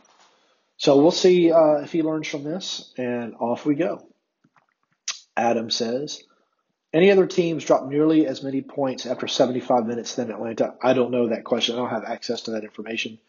So 0.76 1.00
we'll 1.00 1.12
see 1.12 1.52
uh, 1.52 1.82
if 1.84 1.92
he 1.92 2.02
learns 2.02 2.26
from 2.26 2.42
this, 2.42 2.92
and 2.98 3.36
off 3.36 3.64
we 3.64 3.76
go. 3.76 4.04
Adam 5.36 5.70
says, 5.70 6.20
any 6.92 7.12
other 7.12 7.28
teams 7.28 7.64
drop 7.64 7.86
nearly 7.86 8.26
as 8.26 8.42
many 8.42 8.60
points 8.60 9.06
after 9.06 9.28
75 9.28 9.86
minutes 9.86 10.16
than 10.16 10.32
Atlanta? 10.32 10.74
I 10.82 10.94
don't 10.94 11.12
know 11.12 11.28
that 11.28 11.44
question. 11.44 11.76
I 11.76 11.78
don't 11.78 11.90
have 11.90 12.04
access 12.04 12.42
to 12.42 12.50
that 12.52 12.64
information. 12.64 13.20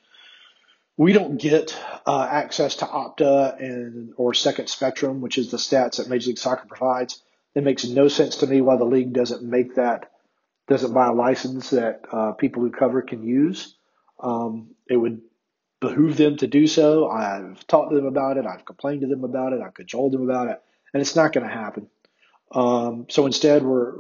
We 0.96 1.14
don't 1.14 1.38
get 1.38 1.78
uh, 2.06 2.28
access 2.30 2.78
to 2.78 2.86
Opta 2.86 3.60
and 3.60 4.14
or 4.16 4.34
Second 4.34 4.68
Spectrum, 4.68 5.22
which 5.22 5.38
is 5.38 5.50
the 5.50 5.58
stats 5.58 5.98
that 5.98 6.10
Major 6.10 6.28
League 6.28 6.38
Soccer 6.38 6.68
provides. 6.68 7.22
It 7.56 7.64
makes 7.64 7.86
no 7.86 8.08
sense 8.08 8.38
to 8.38 8.48
me 8.48 8.62
why 8.62 8.78
the 8.78 8.86
league 8.86 9.14
doesn't 9.14 9.44
make 9.44 9.76
that 9.76 10.12
doesn't 10.68 10.94
buy 10.94 11.08
a 11.08 11.14
license 11.14 11.72
that 11.72 12.02
uh, 12.12 12.32
people 12.34 12.62
who 12.62 12.72
cover 12.72 13.02
can 13.02 13.24
use. 13.24 13.76
Um, 14.20 14.76
it 14.90 14.96
would 14.96 15.22
behoove 15.82 16.16
them 16.16 16.38
to 16.38 16.48
do 16.48 16.68
so. 16.68 17.10
I've 17.10 17.66
talked 17.68 17.92
to 17.92 17.96
them 17.96 18.06
about 18.06 18.38
it. 18.38 18.46
I've 18.46 18.66
complained 18.66 19.02
to 19.02 19.08
them 19.08 19.24
about 19.24 19.54
it. 19.54 19.62
I've 19.62 19.74
cajoled 19.74 20.14
them 20.14 20.24
about 20.24 20.50
it, 20.50 20.62
and 20.94 21.02
it's 21.02 21.16
not 21.16 21.34
going 21.34 21.48
to 21.48 21.54
happen. 21.54 21.88
Um, 22.52 23.08
so 23.10 23.26
instead, 23.26 23.64
we're 23.64 23.96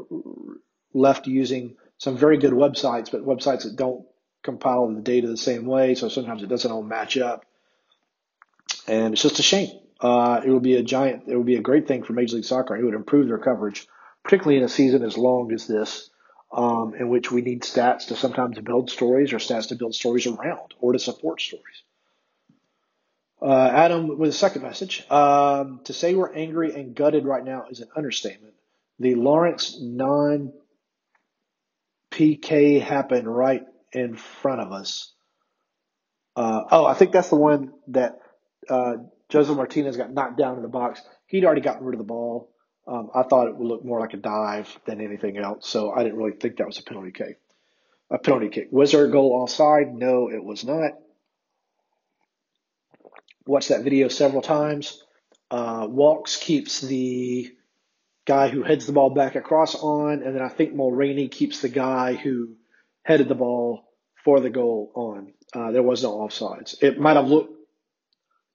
left 0.93 1.27
using 1.27 1.75
some 1.97 2.17
very 2.17 2.37
good 2.37 2.53
websites, 2.53 3.11
but 3.11 3.25
websites 3.25 3.63
that 3.63 3.75
don't 3.75 4.05
compile 4.43 4.87
the 4.89 5.01
data 5.01 5.27
the 5.27 5.37
same 5.37 5.65
way. 5.65 5.95
So 5.95 6.09
sometimes 6.09 6.43
it 6.43 6.49
doesn't 6.49 6.71
all 6.71 6.83
match 6.83 7.17
up, 7.17 7.45
and 8.87 9.13
it's 9.13 9.23
just 9.23 9.39
a 9.39 9.43
shame. 9.43 9.69
Uh, 9.99 10.41
it 10.45 10.49
would 10.49 10.63
be 10.63 10.75
a 10.75 10.83
giant. 10.83 11.23
It 11.27 11.37
would 11.37 11.45
be 11.45 11.55
a 11.55 11.61
great 11.61 11.87
thing 11.87 12.03
for 12.03 12.13
Major 12.13 12.35
League 12.35 12.45
Soccer. 12.45 12.75
It 12.75 12.83
would 12.83 12.93
improve 12.93 13.27
their 13.27 13.37
coverage, 13.37 13.87
particularly 14.23 14.57
in 14.57 14.63
a 14.63 14.69
season 14.69 15.03
as 15.03 15.17
long 15.17 15.51
as 15.53 15.65
this 15.65 16.09
um, 16.53 16.93
in 16.93 17.09
which 17.09 17.31
we 17.31 17.41
need 17.41 17.63
stats 17.63 18.07
to 18.07 18.15
sometimes 18.15 18.59
build 18.59 18.91
stories 18.91 19.33
or 19.33 19.37
stats 19.37 19.69
to 19.69 19.75
build 19.75 19.95
stories 19.95 20.27
around 20.27 20.73
or 20.79 20.93
to 20.93 20.99
support 20.99 21.41
stories. 21.41 21.83
Uh, 23.41 23.69
Adam 23.73 24.17
with 24.17 24.29
a 24.29 24.33
second 24.33 24.61
message. 24.61 25.09
Um, 25.09 25.81
to 25.85 25.93
say 25.93 26.15
we're 26.15 26.33
angry 26.33 26.73
and 26.73 26.95
gutted 26.95 27.25
right 27.25 27.43
now 27.43 27.65
is 27.69 27.81
an 27.81 27.89
understatement. 27.95 28.53
The 28.99 29.15
Lawrence 29.15 29.77
non 29.81 30.53
PK 32.11 32.79
happened 32.79 33.27
right 33.27 33.65
in 33.93 34.15
front 34.15 34.61
of 34.61 34.71
us. 34.71 35.13
Uh, 36.35 36.63
oh, 36.71 36.85
I 36.85 36.93
think 36.93 37.11
that's 37.11 37.29
the 37.29 37.35
one 37.35 37.73
that 37.89 38.19
uh, 38.69 38.95
Josef 39.29 39.55
Martinez 39.55 39.97
got 39.97 40.11
knocked 40.11 40.37
down 40.37 40.57
in 40.57 40.63
the 40.63 40.67
box. 40.67 41.01
He'd 41.27 41.45
already 41.45 41.61
gotten 41.61 41.85
rid 41.85 41.95
of 41.95 41.99
the 41.99 42.05
ball. 42.05 42.49
Um, 42.85 43.11
I 43.15 43.23
thought 43.23 43.47
it 43.47 43.55
would 43.55 43.67
look 43.67 43.85
more 43.85 43.99
like 43.99 44.13
a 44.13 44.17
dive 44.17 44.67
than 44.85 44.99
anything 44.99 45.37
else, 45.37 45.67
so 45.67 45.91
I 45.91 46.03
didn't 46.03 46.17
really 46.17 46.37
think 46.37 46.57
that 46.57 46.67
was 46.67 46.79
a 46.79 46.83
penalty 46.83 47.11
kick. 47.11 47.39
A 48.11 48.17
penalty 48.17 48.49
kick. 48.49 48.67
Was 48.71 48.91
there 48.91 49.05
a 49.05 49.11
goal 49.11 49.31
offside? 49.31 49.93
No, 49.93 50.29
it 50.29 50.43
was 50.43 50.65
not. 50.65 50.91
Watched 53.45 53.69
that 53.69 53.83
video 53.83 54.09
several 54.09 54.41
times. 54.41 55.01
Uh, 55.49 55.87
Walkes 55.89 56.35
keeps 56.37 56.81
the 56.81 57.53
guy 58.25 58.49
who 58.49 58.63
heads 58.63 58.85
the 58.85 58.93
ball 58.93 59.11
back 59.11 59.35
across 59.35 59.75
on, 59.75 60.23
and 60.23 60.35
then 60.35 60.41
I 60.41 60.49
think 60.49 60.73
Mulraney 60.73 61.29
keeps 61.29 61.61
the 61.61 61.69
guy 61.69 62.13
who 62.15 62.55
headed 63.03 63.27
the 63.27 63.35
ball 63.35 63.83
for 64.23 64.39
the 64.39 64.49
goal 64.49 64.91
on. 64.95 65.33
Uh, 65.53 65.71
there 65.71 65.83
was 65.83 66.03
no 66.03 66.17
offsides. 66.17 66.81
It 66.81 66.99
might 66.99 67.15
have 67.15 67.27
looked, 67.27 67.53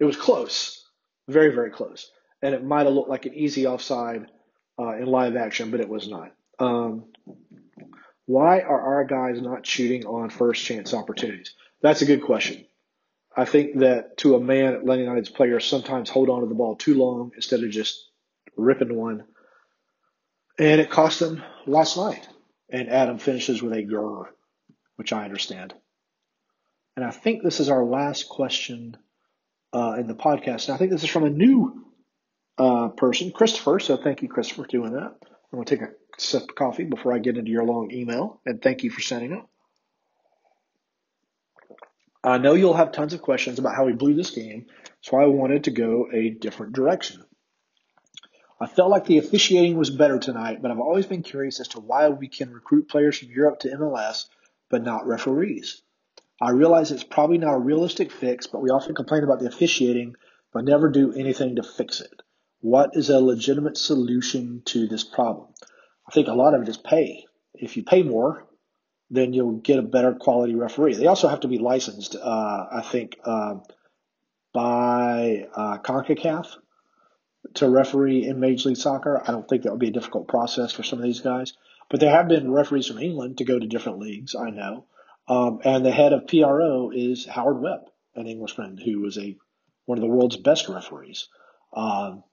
it 0.00 0.04
was 0.04 0.16
close, 0.16 0.84
very, 1.28 1.54
very 1.54 1.70
close 1.70 2.10
and 2.42 2.54
it 2.54 2.64
might 2.64 2.86
have 2.86 2.94
looked 2.94 3.08
like 3.08 3.26
an 3.26 3.34
easy 3.34 3.66
offside 3.66 4.26
uh, 4.78 4.96
in 4.96 5.06
live 5.06 5.36
action, 5.36 5.70
but 5.70 5.80
it 5.80 5.88
was 5.88 6.08
not. 6.08 6.32
Um, 6.58 7.04
why 8.26 8.60
are 8.60 8.80
our 8.80 9.04
guys 9.04 9.40
not 9.40 9.66
shooting 9.66 10.06
on 10.06 10.30
first 10.30 10.64
chance 10.64 10.94
opportunities? 10.94 11.54
That's 11.82 12.02
a 12.02 12.06
good 12.06 12.22
question. 12.22 12.64
I 13.36 13.44
think 13.44 13.78
that 13.78 14.18
to 14.18 14.34
a 14.34 14.40
man, 14.40 14.74
Atlanta 14.74 15.02
United's 15.02 15.30
players 15.30 15.64
sometimes 15.64 16.10
hold 16.10 16.28
on 16.28 16.40
to 16.40 16.46
the 16.46 16.54
ball 16.54 16.76
too 16.76 16.94
long 16.94 17.32
instead 17.34 17.62
of 17.62 17.70
just 17.70 18.04
ripping 18.56 18.94
one. 18.94 19.24
And 20.58 20.80
it 20.80 20.90
cost 20.90 21.20
them 21.20 21.42
last 21.66 21.96
night. 21.96 22.26
And 22.68 22.88
Adam 22.88 23.18
finishes 23.18 23.62
with 23.62 23.72
a 23.72 23.82
grr, 23.82 24.26
which 24.98 25.12
I 25.12 25.24
understand. 25.24 25.74
And 26.96 27.04
I 27.04 27.12
think 27.12 27.44
this 27.44 27.60
is 27.60 27.70
our 27.70 27.84
last 27.84 28.28
question 28.28 28.96
uh, 29.72 29.94
in 29.98 30.08
the 30.08 30.14
podcast. 30.14 30.66
And 30.66 30.74
I 30.74 30.76
think 30.76 30.90
this 30.90 31.04
is 31.04 31.08
from 31.08 31.24
a 31.24 31.30
new 31.30 31.84
uh, 32.58 32.88
person, 32.88 33.30
Christopher. 33.30 33.78
So 33.78 33.96
thank 33.96 34.22
you, 34.22 34.28
Christopher, 34.28 34.64
for 34.64 34.68
doing 34.68 34.94
that. 34.94 35.14
I'm 35.22 35.58
going 35.58 35.64
to 35.64 35.76
take 35.76 35.88
a 35.88 35.92
sip 36.18 36.42
of 36.42 36.54
coffee 36.56 36.82
before 36.82 37.14
I 37.14 37.20
get 37.20 37.38
into 37.38 37.52
your 37.52 37.64
long 37.64 37.92
email, 37.92 38.40
and 38.44 38.60
thank 38.60 38.82
you 38.82 38.90
for 38.90 39.00
sending 39.00 39.32
it. 39.32 39.44
I 42.24 42.38
know 42.38 42.54
you'll 42.54 42.74
have 42.74 42.90
tons 42.90 43.14
of 43.14 43.22
questions 43.22 43.60
about 43.60 43.76
how 43.76 43.86
we 43.86 43.92
blew 43.92 44.14
this 44.14 44.30
game, 44.30 44.66
so 45.00 45.16
I 45.16 45.26
wanted 45.26 45.64
to 45.64 45.70
go 45.70 46.08
a 46.12 46.30
different 46.30 46.72
direction. 46.72 47.24
I 48.60 48.66
felt 48.66 48.90
like 48.90 49.04
the 49.04 49.18
officiating 49.18 49.76
was 49.76 49.90
better 49.90 50.18
tonight, 50.18 50.60
but 50.60 50.72
I've 50.72 50.80
always 50.80 51.06
been 51.06 51.22
curious 51.22 51.60
as 51.60 51.68
to 51.68 51.80
why 51.80 52.08
we 52.08 52.26
can 52.26 52.52
recruit 52.52 52.88
players 52.88 53.16
from 53.16 53.30
Europe 53.30 53.60
to 53.60 53.68
MLS, 53.68 54.26
but 54.70 54.82
not 54.82 55.06
referees. 55.06 55.82
I 56.40 56.50
realize 56.50 56.92
it's 56.92 57.04
probably 57.04 57.38
not 57.38 57.54
a 57.54 57.58
realistic 57.58 58.12
fix, 58.12 58.46
but 58.46 58.62
we 58.62 58.70
often 58.70 58.94
complain 58.94 59.24
about 59.24 59.40
the 59.40 59.48
officiating, 59.48 60.14
but 60.52 60.64
never 60.64 60.88
do 60.88 61.12
anything 61.12 61.56
to 61.56 61.62
fix 61.62 62.00
it. 62.00 62.22
What 62.60 62.90
is 62.94 63.10
a 63.10 63.20
legitimate 63.20 63.76
solution 63.76 64.62
to 64.66 64.86
this 64.86 65.04
problem? 65.04 65.48
I 66.06 66.12
think 66.12 66.28
a 66.28 66.34
lot 66.34 66.54
of 66.54 66.62
it 66.62 66.68
is 66.68 66.76
pay. 66.76 67.26
If 67.54 67.76
you 67.76 67.82
pay 67.82 68.02
more, 68.02 68.46
then 69.10 69.32
you'll 69.32 69.58
get 69.58 69.78
a 69.78 69.82
better 69.82 70.14
quality 70.14 70.54
referee. 70.54 70.94
They 70.94 71.06
also 71.06 71.28
have 71.28 71.40
to 71.40 71.48
be 71.48 71.58
licensed, 71.58 72.14
uh, 72.14 72.66
I 72.70 72.82
think, 72.82 73.18
uh, 73.24 73.56
by 74.52 75.46
uh, 75.54 75.78
CONCACAF 75.78 76.46
to 77.54 77.68
referee 77.68 78.26
in 78.26 78.40
Major 78.40 78.68
League 78.68 78.78
Soccer. 78.78 79.22
I 79.24 79.32
don't 79.32 79.48
think 79.48 79.62
that 79.62 79.70
would 79.70 79.80
be 79.80 79.88
a 79.88 79.92
difficult 79.92 80.28
process 80.28 80.72
for 80.72 80.82
some 80.82 80.98
of 80.98 81.04
these 81.04 81.20
guys. 81.20 81.54
But 81.90 82.00
there 82.00 82.10
have 82.10 82.28
been 82.28 82.52
referees 82.52 82.86
from 82.86 82.98
England 82.98 83.38
to 83.38 83.44
go 83.44 83.58
to 83.58 83.66
different 83.66 83.98
leagues, 83.98 84.34
I 84.34 84.50
know. 84.50 84.84
Um, 85.26 85.60
and 85.64 85.84
the 85.84 85.90
head 85.90 86.12
of 86.12 86.26
PRO 86.26 86.90
is 86.90 87.26
Howard 87.26 87.60
Webb, 87.60 87.80
an 88.14 88.26
Englishman 88.26 88.78
who 88.78 89.00
was 89.00 89.18
a 89.18 89.36
one 89.84 89.98
of 89.98 90.02
the 90.02 90.08
world's 90.08 90.36
best 90.36 90.68
referees. 90.68 91.28
Um, 91.72 92.24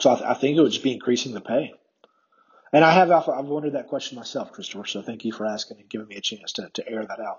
so 0.00 0.12
I, 0.12 0.14
th- 0.14 0.26
I 0.30 0.34
think 0.34 0.56
it 0.56 0.62
would 0.62 0.72
just 0.72 0.84
be 0.84 0.92
increasing 0.92 1.32
the 1.32 1.40
pay. 1.40 1.74
And 2.72 2.84
I 2.84 2.92
have 2.92 3.10
I've 3.10 3.46
wondered 3.46 3.74
that 3.74 3.88
question 3.88 4.16
myself, 4.16 4.52
Christopher. 4.52 4.86
So 4.86 5.02
thank 5.02 5.24
you 5.24 5.32
for 5.32 5.46
asking 5.46 5.78
and 5.80 5.88
giving 5.88 6.08
me 6.08 6.16
a 6.16 6.20
chance 6.20 6.52
to, 6.52 6.68
to 6.74 6.88
air 6.88 7.04
that 7.06 7.20
out. 7.20 7.38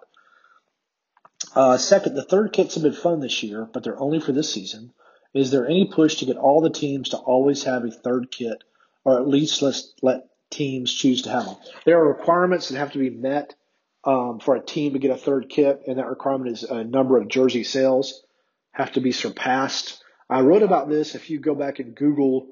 Uh, 1.54 1.78
second, 1.78 2.16
the 2.16 2.24
third 2.24 2.54
kits 2.54 2.76
have 2.76 2.84
been 2.84 2.94
fun 2.94 3.20
this 3.20 3.44
year, 3.44 3.68
but 3.72 3.84
they're 3.84 4.00
only 4.00 4.20
for 4.20 4.32
this 4.32 4.54
season. 4.54 4.94
Is 5.34 5.52
there 5.52 5.68
any 5.68 5.86
push 5.86 6.18
to 6.18 6.26
get 6.26 6.38
all 6.38 6.62
the 6.62 6.70
teams 6.70 7.10
to 7.10 7.18
always 7.18 7.64
have 7.64 7.84
a 7.84 7.92
third 7.92 8.32
kit, 8.32 8.64
or 9.04 9.20
at 9.20 9.28
least 9.28 9.62
let's 9.62 9.94
let 10.02 10.24
teams 10.50 10.94
choose 10.94 11.24
to 11.24 11.30
have 11.30 11.46
them? 11.46 11.56
There 11.86 12.00
are 12.00 12.08
requirements 12.08 12.70
that 12.70 12.78
have 12.78 12.94
to 12.94 13.00
be 13.00 13.10
met 13.10 13.56
um, 14.04 14.40
for 14.40 14.56
a 14.56 14.64
team 14.64 14.94
to 14.94 15.00
get 15.00 15.12
a 15.12 15.18
third 15.18 15.50
kit, 15.50 15.84
and 15.88 15.98
that 15.98 16.08
requirement 16.08 16.52
is 16.52 16.64
a 16.64 16.84
number 16.84 17.18
of 17.18 17.28
jersey 17.28 17.64
sales 17.64 18.24
have 18.72 18.92
to 18.94 19.02
be 19.02 19.12
surpassed. 19.12 20.04
I 20.30 20.42
wrote 20.42 20.64
about 20.64 20.88
this. 20.88 21.16
If 21.16 21.30
you 21.30 21.40
go 21.40 21.56
back 21.56 21.80
and 21.80 21.96
Google 21.96 22.48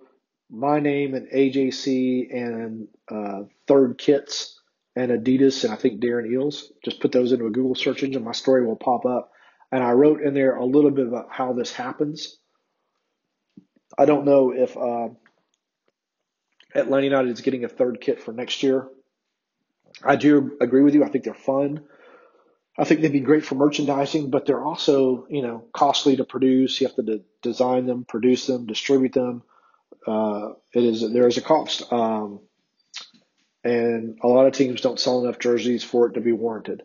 my 0.49 0.79
name 0.79 1.13
and 1.13 1.29
AJC 1.29 2.33
and 2.33 2.87
uh, 3.09 3.43
third 3.67 3.97
kits 3.97 4.59
and 4.95 5.11
Adidas 5.11 5.63
and 5.63 5.73
I 5.73 5.75
think 5.75 6.01
Darren 6.01 6.29
Eales, 6.29 6.63
just 6.83 6.99
put 6.99 7.11
those 7.11 7.31
into 7.31 7.45
a 7.45 7.51
Google 7.51 7.75
search 7.75 8.03
engine. 8.03 8.23
My 8.23 8.31
story 8.31 8.65
will 8.65 8.75
pop 8.75 9.05
up. 9.05 9.31
And 9.71 9.83
I 9.83 9.91
wrote 9.91 10.21
in 10.21 10.33
there 10.33 10.55
a 10.55 10.65
little 10.65 10.91
bit 10.91 11.07
about 11.07 11.27
how 11.29 11.53
this 11.53 11.73
happens. 11.73 12.37
I 13.97 14.05
don't 14.05 14.25
know 14.25 14.53
if 14.55 14.77
uh, 14.77 15.09
Atlanta 16.75 17.05
United 17.05 17.31
is 17.31 17.41
getting 17.41 17.63
a 17.63 17.69
third 17.69 17.99
kit 18.01 18.21
for 18.21 18.33
next 18.33 18.61
year. 18.63 18.87
I 20.03 20.17
do 20.17 20.57
agree 20.59 20.83
with 20.83 20.93
you. 20.93 21.03
I 21.03 21.09
think 21.09 21.23
they're 21.23 21.33
fun. 21.33 21.85
I 22.77 22.83
think 22.83 22.99
they'd 22.99 23.11
be 23.11 23.21
great 23.21 23.45
for 23.45 23.55
merchandising, 23.55 24.29
but 24.29 24.45
they're 24.45 24.63
also, 24.63 25.25
you 25.29 25.41
know, 25.41 25.63
costly 25.71 26.17
to 26.17 26.25
produce. 26.25 26.81
You 26.81 26.87
have 26.87 26.95
to 26.97 27.03
de- 27.03 27.23
design 27.41 27.85
them, 27.85 28.03
produce 28.03 28.47
them, 28.47 28.65
distribute 28.65 29.13
them. 29.13 29.43
Uh, 30.05 30.49
it 30.73 30.83
is 30.83 31.13
there 31.13 31.27
is 31.27 31.37
a 31.37 31.41
cost, 31.41 31.91
um, 31.91 32.41
and 33.63 34.19
a 34.21 34.27
lot 34.27 34.45
of 34.45 34.53
teams 34.53 34.81
don't 34.81 34.99
sell 34.99 35.23
enough 35.23 35.39
jerseys 35.39 35.83
for 35.83 36.07
it 36.07 36.13
to 36.13 36.21
be 36.21 36.33
warranted. 36.33 36.83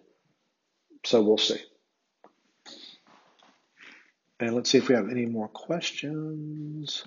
So 1.05 1.21
we'll 1.23 1.39
see. 1.39 1.61
And 4.39 4.55
let's 4.55 4.71
see 4.71 4.79
if 4.79 4.89
we 4.89 4.95
have 4.95 5.11
any 5.11 5.27
more 5.27 5.49
questions. 5.49 7.05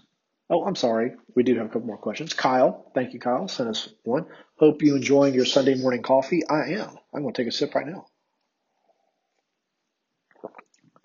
Oh, 0.50 0.66
I'm 0.66 0.76
sorry. 0.76 1.14
We 1.36 1.44
do 1.44 1.56
have 1.58 1.68
a 1.68 1.70
couple 1.70 1.88
more 1.88 1.98
questions. 1.98 2.34
Kyle, 2.34 2.92
thank 2.94 3.14
you, 3.14 3.20
Kyle. 3.20 3.48
Sent 3.48 3.70
us 3.70 3.90
one. 4.04 4.26
Hope 4.58 4.82
you 4.82 4.96
enjoying 4.96 5.34
your 5.34 5.46
Sunday 5.46 5.76
morning 5.76 6.04
coffee. 6.04 6.48
I 6.48 6.74
am. 6.74 6.98
I'm 7.14 7.22
going 7.22 7.34
to 7.34 7.42
take 7.42 7.50
a 7.50 7.56
sip 7.56 7.74
right 7.74 7.88
now. 7.88 8.06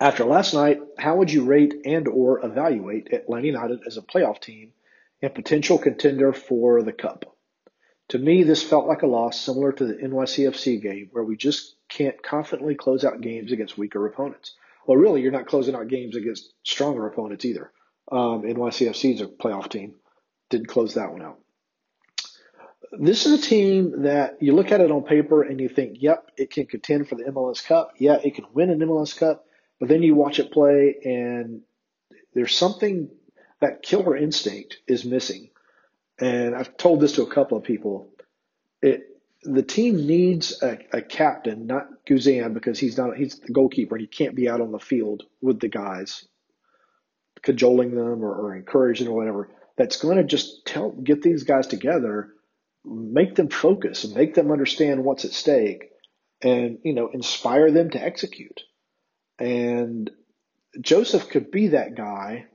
After 0.01 0.23
last 0.23 0.53
night, 0.53 0.79
how 0.97 1.17
would 1.17 1.31
you 1.31 1.43
rate 1.43 1.73
and 1.85 2.07
or 2.07 2.45
evaluate 2.45 3.11
Atlanta 3.11 3.47
United 3.47 3.81
as 3.85 3.97
a 3.97 4.01
playoff 4.01 4.39
team 4.39 4.71
and 5.21 5.33
potential 5.33 5.77
contender 5.77 6.31
for 6.31 6.81
the 6.83 6.93
cup? 6.93 7.35
To 8.09 8.17
me, 8.17 8.43
this 8.43 8.63
felt 8.63 8.87
like 8.87 9.01
a 9.01 9.07
loss 9.07 9.39
similar 9.39 9.71
to 9.73 9.85
the 9.85 9.95
NYCFC 9.95 10.81
game 10.81 11.09
where 11.11 11.23
we 11.23 11.35
just 11.35 11.75
can't 11.89 12.21
confidently 12.23 12.75
close 12.75 13.03
out 13.03 13.21
games 13.21 13.51
against 13.51 13.77
weaker 13.77 14.05
opponents. 14.07 14.55
Well, 14.87 14.97
really, 14.97 15.21
you're 15.21 15.31
not 15.31 15.47
closing 15.47 15.75
out 15.75 15.89
games 15.89 16.15
against 16.15 16.53
stronger 16.63 17.05
opponents 17.05 17.45
either. 17.45 17.71
Um, 18.11 18.45
is 18.45 19.21
a 19.21 19.27
playoff 19.27 19.69
team. 19.69 19.95
Didn't 20.49 20.67
close 20.67 20.95
that 20.95 21.11
one 21.11 21.21
out. 21.21 21.39
This 22.91 23.27
is 23.27 23.39
a 23.39 23.47
team 23.47 24.03
that 24.03 24.41
you 24.41 24.53
look 24.53 24.71
at 24.71 24.81
it 24.81 24.89
on 24.89 25.03
paper 25.03 25.43
and 25.43 25.59
you 25.59 25.69
think, 25.69 25.97
yep, 25.99 26.31
it 26.37 26.49
can 26.49 26.65
contend 26.65 27.07
for 27.07 27.15
the 27.15 27.25
MLS 27.25 27.63
Cup. 27.63 27.91
Yeah, 27.99 28.17
it 28.23 28.33
can 28.33 28.45
win 28.53 28.71
an 28.71 28.79
MLS 28.79 29.15
Cup. 29.15 29.45
But 29.79 29.89
then 29.89 30.01
you 30.01 30.15
watch 30.15 30.39
it 30.39 30.51
play 30.51 30.95
and 31.03 31.61
there's 32.33 32.55
something 32.55 33.09
that 33.61 33.83
killer 33.83 34.17
instinct 34.17 34.77
is 34.87 35.05
missing. 35.05 35.49
And 36.19 36.55
I've 36.55 36.77
told 36.77 36.99
this 36.99 37.13
to 37.13 37.23
a 37.23 37.31
couple 37.31 37.57
of 37.57 37.63
people. 37.63 38.09
It 38.81 39.03
the 39.43 39.63
team 39.63 40.05
needs 40.05 40.61
a, 40.61 40.79
a 40.91 41.01
captain, 41.01 41.65
not 41.65 41.87
Guzan, 42.05 42.53
because 42.53 42.77
he's 42.77 42.97
not 42.97 43.15
he's 43.15 43.39
the 43.39 43.53
goalkeeper 43.53 43.95
and 43.95 44.01
he 44.01 44.07
can't 44.07 44.35
be 44.35 44.49
out 44.49 44.61
on 44.61 44.71
the 44.71 44.79
field 44.79 45.23
with 45.41 45.59
the 45.59 45.69
guys, 45.69 46.27
cajoling 47.41 47.91
them 47.91 48.23
or, 48.23 48.33
or 48.33 48.55
encouraging 48.55 49.07
or 49.07 49.15
whatever. 49.15 49.49
That's 49.77 50.01
going 50.01 50.17
to 50.17 50.23
just 50.23 50.65
tell 50.65 50.91
get 50.91 51.21
these 51.21 51.43
guys 51.43 51.67
together, 51.67 52.33
make 52.83 53.35
them 53.35 53.49
focus, 53.49 54.07
make 54.07 54.33
them 54.35 54.51
understand 54.51 55.03
what's 55.03 55.25
at 55.25 55.31
stake, 55.31 55.89
and 56.41 56.79
you 56.83 56.93
know 56.93 57.09
inspire 57.13 57.71
them 57.71 57.89
to 57.91 58.03
execute. 58.03 58.61
And 59.39 60.09
Josef 60.79 61.29
could 61.29 61.51
be 61.51 61.69
that 61.69 61.95
guy. 61.95 62.45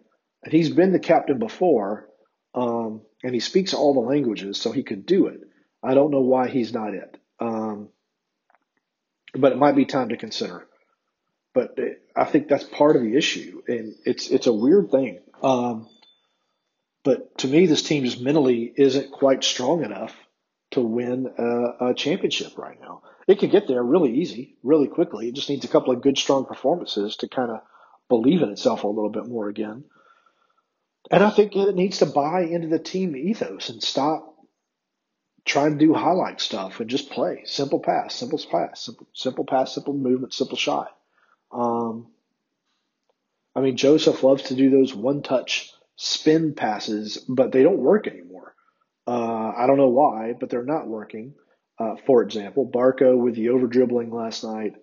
And 0.42 0.52
he's 0.52 0.70
been 0.70 0.92
the 0.92 0.98
captain 0.98 1.38
before, 1.38 2.06
um, 2.54 3.00
and 3.22 3.32
he 3.32 3.40
speaks 3.40 3.72
all 3.72 3.94
the 3.94 4.00
languages, 4.00 4.60
so 4.60 4.72
he 4.72 4.82
could 4.82 5.06
do 5.06 5.28
it. 5.28 5.40
I 5.82 5.94
don't 5.94 6.10
know 6.10 6.20
why 6.20 6.48
he's 6.48 6.72
not 6.72 6.92
it. 6.92 7.16
Um, 7.40 7.88
but 9.34 9.52
it 9.52 9.58
might 9.58 9.74
be 9.74 9.86
time 9.86 10.10
to 10.10 10.18
consider. 10.18 10.66
But 11.54 11.78
I 12.16 12.24
think 12.24 12.48
that's 12.48 12.64
part 12.64 12.96
of 12.96 13.02
the 13.02 13.16
issue, 13.16 13.62
and 13.68 13.94
it's 14.04 14.28
it's 14.28 14.46
a 14.46 14.52
weird 14.52 14.90
thing. 14.90 15.20
Um, 15.42 15.88
but 17.04 17.38
to 17.38 17.48
me, 17.48 17.66
this 17.66 17.82
team 17.82 18.04
just 18.04 18.20
mentally 18.20 18.72
isn't 18.76 19.12
quite 19.12 19.44
strong 19.44 19.84
enough 19.84 20.14
to 20.72 20.80
win 20.80 21.32
a, 21.38 21.90
a 21.90 21.94
championship 21.94 22.58
right 22.58 22.80
now 22.80 23.02
it 23.26 23.38
could 23.38 23.50
get 23.50 23.66
there 23.66 23.82
really 23.82 24.18
easy, 24.18 24.56
really 24.62 24.88
quickly. 24.88 25.28
It 25.28 25.34
just 25.34 25.48
needs 25.48 25.64
a 25.64 25.68
couple 25.68 25.92
of 25.92 26.02
good, 26.02 26.18
strong 26.18 26.44
performances 26.44 27.16
to 27.16 27.28
kind 27.28 27.50
of 27.50 27.60
believe 28.08 28.42
in 28.42 28.50
itself 28.50 28.84
a 28.84 28.88
little 28.88 29.10
bit 29.10 29.26
more 29.26 29.48
again. 29.48 29.84
And 31.10 31.22
I 31.22 31.30
think 31.30 31.56
it 31.56 31.74
needs 31.74 31.98
to 31.98 32.06
buy 32.06 32.42
into 32.42 32.68
the 32.68 32.78
team 32.78 33.16
ethos 33.16 33.68
and 33.68 33.82
stop 33.82 34.34
trying 35.44 35.72
to 35.72 35.86
do 35.86 35.92
highlight 35.92 36.40
stuff 36.40 36.80
and 36.80 36.88
just 36.88 37.10
play 37.10 37.42
simple 37.44 37.80
pass, 37.80 38.14
simple 38.14 38.40
pass, 38.50 38.82
simple, 38.82 39.06
simple 39.14 39.44
pass, 39.44 39.74
simple 39.74 39.94
movement, 39.94 40.32
simple 40.32 40.56
shot. 40.56 40.88
Um, 41.54 42.08
I 43.54 43.60
mean, 43.60 43.76
Josef 43.76 44.22
loves 44.22 44.44
to 44.44 44.54
do 44.54 44.70
those 44.70 44.94
one 44.94 45.22
touch 45.22 45.72
spin 45.96 46.54
passes, 46.54 47.18
but 47.28 47.52
they 47.52 47.62
don't 47.62 47.78
work 47.78 48.06
anymore. 48.06 48.54
Uh, 49.06 49.52
I 49.56 49.66
don't 49.66 49.76
know 49.76 49.88
why, 49.88 50.32
but 50.38 50.50
they're 50.50 50.64
not 50.64 50.88
working. 50.88 51.34
Uh, 51.78 51.96
for 52.06 52.22
example, 52.22 52.68
Barco 52.68 53.16
with 53.16 53.34
the 53.34 53.50
over 53.50 53.66
dribbling 53.66 54.10
last 54.10 54.44
night. 54.44 54.74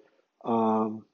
Um, 0.46 1.06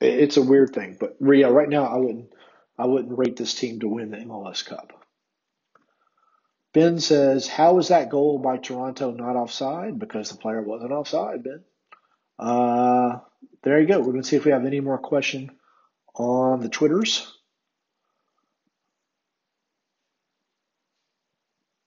it, 0.00 0.20
it's 0.20 0.36
a 0.36 0.42
weird 0.42 0.74
thing, 0.74 0.96
but 0.98 1.16
yeah, 1.20 1.48
right 1.48 1.68
now 1.68 1.84
I 1.84 1.96
wouldn't 1.96 2.32
I 2.78 2.86
wouldn't 2.86 3.18
rate 3.18 3.36
this 3.36 3.54
team 3.54 3.80
to 3.80 3.88
win 3.88 4.10
the 4.10 4.18
MLS 4.18 4.64
Cup. 4.64 4.92
Ben 6.72 6.98
says, 6.98 7.46
"How 7.46 7.74
was 7.74 7.88
that 7.88 8.10
goal 8.10 8.38
by 8.38 8.56
Toronto 8.56 9.10
not 9.12 9.36
offside? 9.36 9.98
Because 9.98 10.30
the 10.30 10.38
player 10.38 10.62
wasn't 10.62 10.92
offside." 10.92 11.44
Ben. 11.44 11.62
Uh, 12.42 13.20
there 13.62 13.80
you 13.80 13.86
go. 13.86 14.00
We're 14.00 14.06
going 14.06 14.22
to 14.22 14.28
see 14.28 14.34
if 14.34 14.44
we 14.44 14.50
have 14.50 14.66
any 14.66 14.80
more 14.80 14.98
question 14.98 15.52
on 16.16 16.58
the 16.58 16.68
Twitters. 16.68 17.32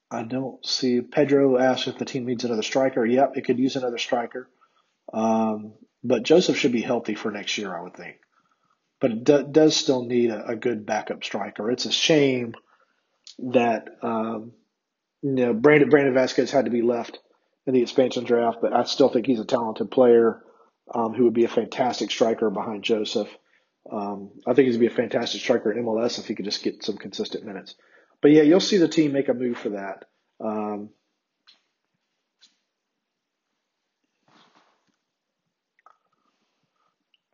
I 0.09 0.23
don't 0.23 0.65
see. 0.65 1.01
Pedro 1.01 1.57
asked 1.57 1.89
if 1.89 1.97
the 1.97 2.05
team 2.05 2.25
needs 2.25 2.45
another 2.45 2.61
striker. 2.61 3.05
Yep, 3.05 3.35
it 3.35 3.43
could 3.43 3.59
use 3.59 3.75
another 3.75 3.97
striker. 3.97 4.49
Um, 5.11 5.73
but 6.05 6.23
Josef 6.23 6.55
should 6.55 6.71
be 6.71 6.81
healthy 6.81 7.15
for 7.15 7.31
next 7.31 7.57
year, 7.57 7.75
I 7.75 7.81
would 7.81 7.97
think. 7.97 8.15
But 9.01 9.11
it 9.11 9.23
do, 9.25 9.43
does 9.43 9.75
still 9.75 10.05
need 10.05 10.29
a, 10.29 10.51
a, 10.51 10.55
good 10.55 10.85
backup 10.85 11.25
striker. 11.25 11.69
It's 11.69 11.85
a 11.85 11.91
shame 11.91 12.55
that 13.39 13.89
um, 14.01 14.53
you 15.21 15.31
know 15.33 15.53
Brandon 15.53 15.89
Brandon 15.89 16.13
Vazquez 16.13 16.49
had 16.49 16.65
to 16.65 16.71
be 16.71 16.81
left 16.81 17.19
in 17.67 17.73
the 17.73 17.81
expansion 17.81 18.23
draft, 18.23 18.59
but 18.61 18.71
I 18.71 18.83
still 18.85 19.09
think 19.09 19.25
he's 19.25 19.41
a 19.41 19.45
talented 19.45 19.91
player 19.91 20.44
um, 20.93 21.13
who 21.13 21.25
would 21.25 21.33
be 21.33 21.45
a 21.45 21.49
fantastic 21.49 22.11
striker 22.11 22.49
behind 22.49 22.83
Josef. 22.83 23.27
Um, 23.91 24.31
I 24.47 24.53
think 24.53 24.69
he'd 24.69 24.79
be 24.79 24.87
a 24.87 24.91
fantastic 24.91 25.41
striker 25.41 25.71
in 25.71 25.83
MLS 25.83 26.19
if 26.19 26.27
he 26.27 26.35
could 26.35 26.45
just 26.45 26.63
get 26.63 26.83
some 26.83 26.97
consistent 26.97 27.45
minutes. 27.45 27.75
But 28.21 28.31
yeah, 28.31 28.43
you'll 28.43 28.59
see 28.59 28.77
the 28.77 28.87
team 28.87 29.11
make 29.11 29.29
a 29.29 29.33
move 29.33 29.57
for 29.57 29.69
that. 29.69 30.05
Um, 30.39 30.89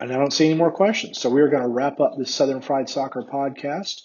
and 0.00 0.12
I 0.12 0.16
don't 0.16 0.32
see 0.32 0.46
any 0.46 0.54
more 0.54 0.72
questions. 0.72 1.18
So 1.18 1.30
we 1.30 1.40
are 1.40 1.48
going 1.48 1.62
to 1.62 1.68
wrap 1.68 2.00
up 2.00 2.18
this 2.18 2.34
Southern 2.34 2.60
Fried 2.60 2.88
Soccer 2.88 3.22
podcast. 3.22 4.02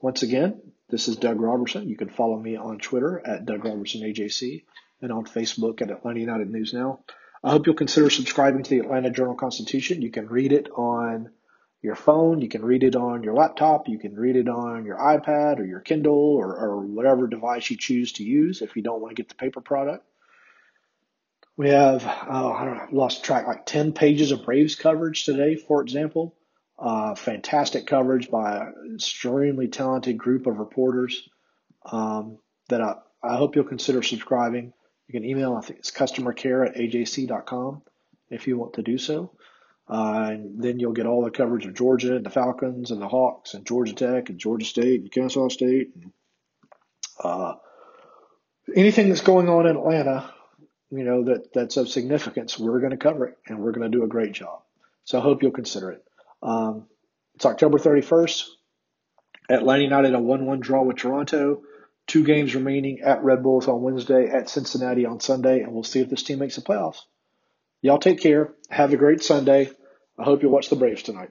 Once 0.00 0.22
again, 0.22 0.60
this 0.90 1.08
is 1.08 1.16
Doug 1.16 1.40
Roberson. 1.40 1.88
You 1.88 1.96
can 1.96 2.08
follow 2.08 2.38
me 2.38 2.56
on 2.56 2.78
Twitter 2.78 3.20
at 3.26 3.46
Doug 3.46 3.64
Roberson 3.64 4.02
AJC 4.02 4.64
and 5.00 5.10
on 5.12 5.24
Facebook 5.24 5.82
at 5.82 5.90
Atlanta 5.90 6.20
United 6.20 6.50
News 6.50 6.72
Now. 6.72 7.00
I 7.42 7.50
hope 7.50 7.66
you'll 7.66 7.76
consider 7.76 8.10
subscribing 8.10 8.64
to 8.64 8.70
the 8.70 8.80
Atlanta 8.80 9.10
Journal 9.10 9.34
Constitution. 9.34 10.02
You 10.02 10.10
can 10.10 10.26
read 10.26 10.52
it 10.52 10.68
on 10.70 11.30
your 11.82 11.94
phone. 11.94 12.40
You 12.40 12.48
can 12.48 12.64
read 12.64 12.82
it 12.82 12.96
on 12.96 13.22
your 13.22 13.34
laptop. 13.34 13.88
You 13.88 13.98
can 13.98 14.16
read 14.16 14.36
it 14.36 14.48
on 14.48 14.84
your 14.84 14.96
iPad 14.96 15.60
or 15.60 15.64
your 15.64 15.80
Kindle 15.80 16.36
or, 16.36 16.56
or 16.56 16.80
whatever 16.80 17.28
device 17.28 17.70
you 17.70 17.76
choose 17.76 18.12
to 18.14 18.24
use 18.24 18.62
if 18.62 18.74
you 18.74 18.82
don't 18.82 19.00
want 19.00 19.14
to 19.14 19.22
get 19.22 19.28
the 19.28 19.36
paper 19.36 19.60
product. 19.60 20.04
We 21.56 21.70
have, 21.70 22.04
uh, 22.04 22.52
I 22.52 22.64
don't 22.64 22.76
know, 22.76 22.86
lost 22.92 23.24
track, 23.24 23.46
like 23.46 23.66
10 23.66 23.92
pages 23.92 24.30
of 24.30 24.44
Braves 24.44 24.74
coverage 24.76 25.24
today, 25.24 25.56
for 25.56 25.82
example. 25.82 26.34
Uh, 26.78 27.16
fantastic 27.16 27.86
coverage 27.86 28.30
by 28.30 28.58
an 28.58 28.92
extremely 28.94 29.66
talented 29.66 30.16
group 30.16 30.46
of 30.46 30.58
reporters 30.58 31.28
um, 31.90 32.38
that 32.68 32.80
I, 32.80 32.94
I 33.22 33.36
hope 33.36 33.56
you'll 33.56 33.64
consider 33.64 34.02
subscribing. 34.02 34.72
You 35.08 35.12
can 35.12 35.24
email, 35.24 35.54
I 35.54 35.62
think 35.62 35.80
it's 35.80 35.90
customer 35.90 36.32
care 36.32 36.64
at 36.64 36.76
ajc.com 36.76 37.82
if 38.30 38.46
you 38.46 38.58
want 38.58 38.74
to 38.74 38.82
do 38.82 38.98
so. 38.98 39.32
Uh, 39.88 40.28
and 40.32 40.62
then 40.62 40.78
you'll 40.78 40.92
get 40.92 41.06
all 41.06 41.24
the 41.24 41.30
coverage 41.30 41.64
of 41.64 41.72
Georgia 41.72 42.14
and 42.14 42.26
the 42.26 42.30
Falcons 42.30 42.90
and 42.90 43.00
the 43.00 43.08
Hawks 43.08 43.54
and 43.54 43.66
Georgia 43.66 43.94
Tech 43.94 44.28
and 44.28 44.38
Georgia 44.38 44.66
State 44.66 45.00
and 45.00 45.10
Kennesaw 45.10 45.48
State. 45.48 45.92
And, 45.94 46.12
uh, 47.24 47.54
anything 48.76 49.08
that's 49.08 49.22
going 49.22 49.48
on 49.48 49.66
in 49.66 49.76
Atlanta, 49.76 50.30
you 50.90 51.04
know, 51.04 51.24
that, 51.24 51.54
that's 51.54 51.78
of 51.78 51.88
significance, 51.88 52.58
we're 52.58 52.80
going 52.80 52.90
to 52.90 52.98
cover 52.98 53.28
it 53.28 53.38
and 53.46 53.60
we're 53.60 53.72
going 53.72 53.90
to 53.90 53.96
do 53.96 54.04
a 54.04 54.08
great 54.08 54.32
job. 54.32 54.60
So 55.04 55.18
I 55.18 55.22
hope 55.22 55.42
you'll 55.42 55.52
consider 55.52 55.92
it. 55.92 56.04
Um, 56.42 56.86
it's 57.34 57.46
October 57.46 57.78
31st. 57.78 58.44
Atlanta 59.48 59.82
United 59.82 60.14
a 60.14 60.20
1 60.20 60.44
1 60.44 60.60
draw 60.60 60.82
with 60.82 60.98
Toronto. 60.98 61.62
Two 62.08 62.24
games 62.24 62.54
remaining 62.54 63.02
at 63.02 63.22
Red 63.22 63.42
Bulls 63.42 63.68
on 63.68 63.82
Wednesday, 63.82 64.28
at 64.28 64.48
Cincinnati 64.48 65.06
on 65.06 65.20
Sunday, 65.20 65.60
and 65.60 65.72
we'll 65.72 65.84
see 65.84 66.00
if 66.00 66.08
this 66.08 66.22
team 66.24 66.40
makes 66.40 66.56
the 66.56 66.62
playoffs. 66.62 67.02
Y'all 67.82 67.98
take 67.98 68.20
care. 68.20 68.54
Have 68.70 68.92
a 68.92 68.96
great 68.96 69.22
Sunday. 69.22 69.70
I 70.18 70.24
hope 70.24 70.42
you 70.42 70.48
watch 70.48 70.70
the 70.70 70.76
Braves 70.76 71.02
tonight. 71.04 71.30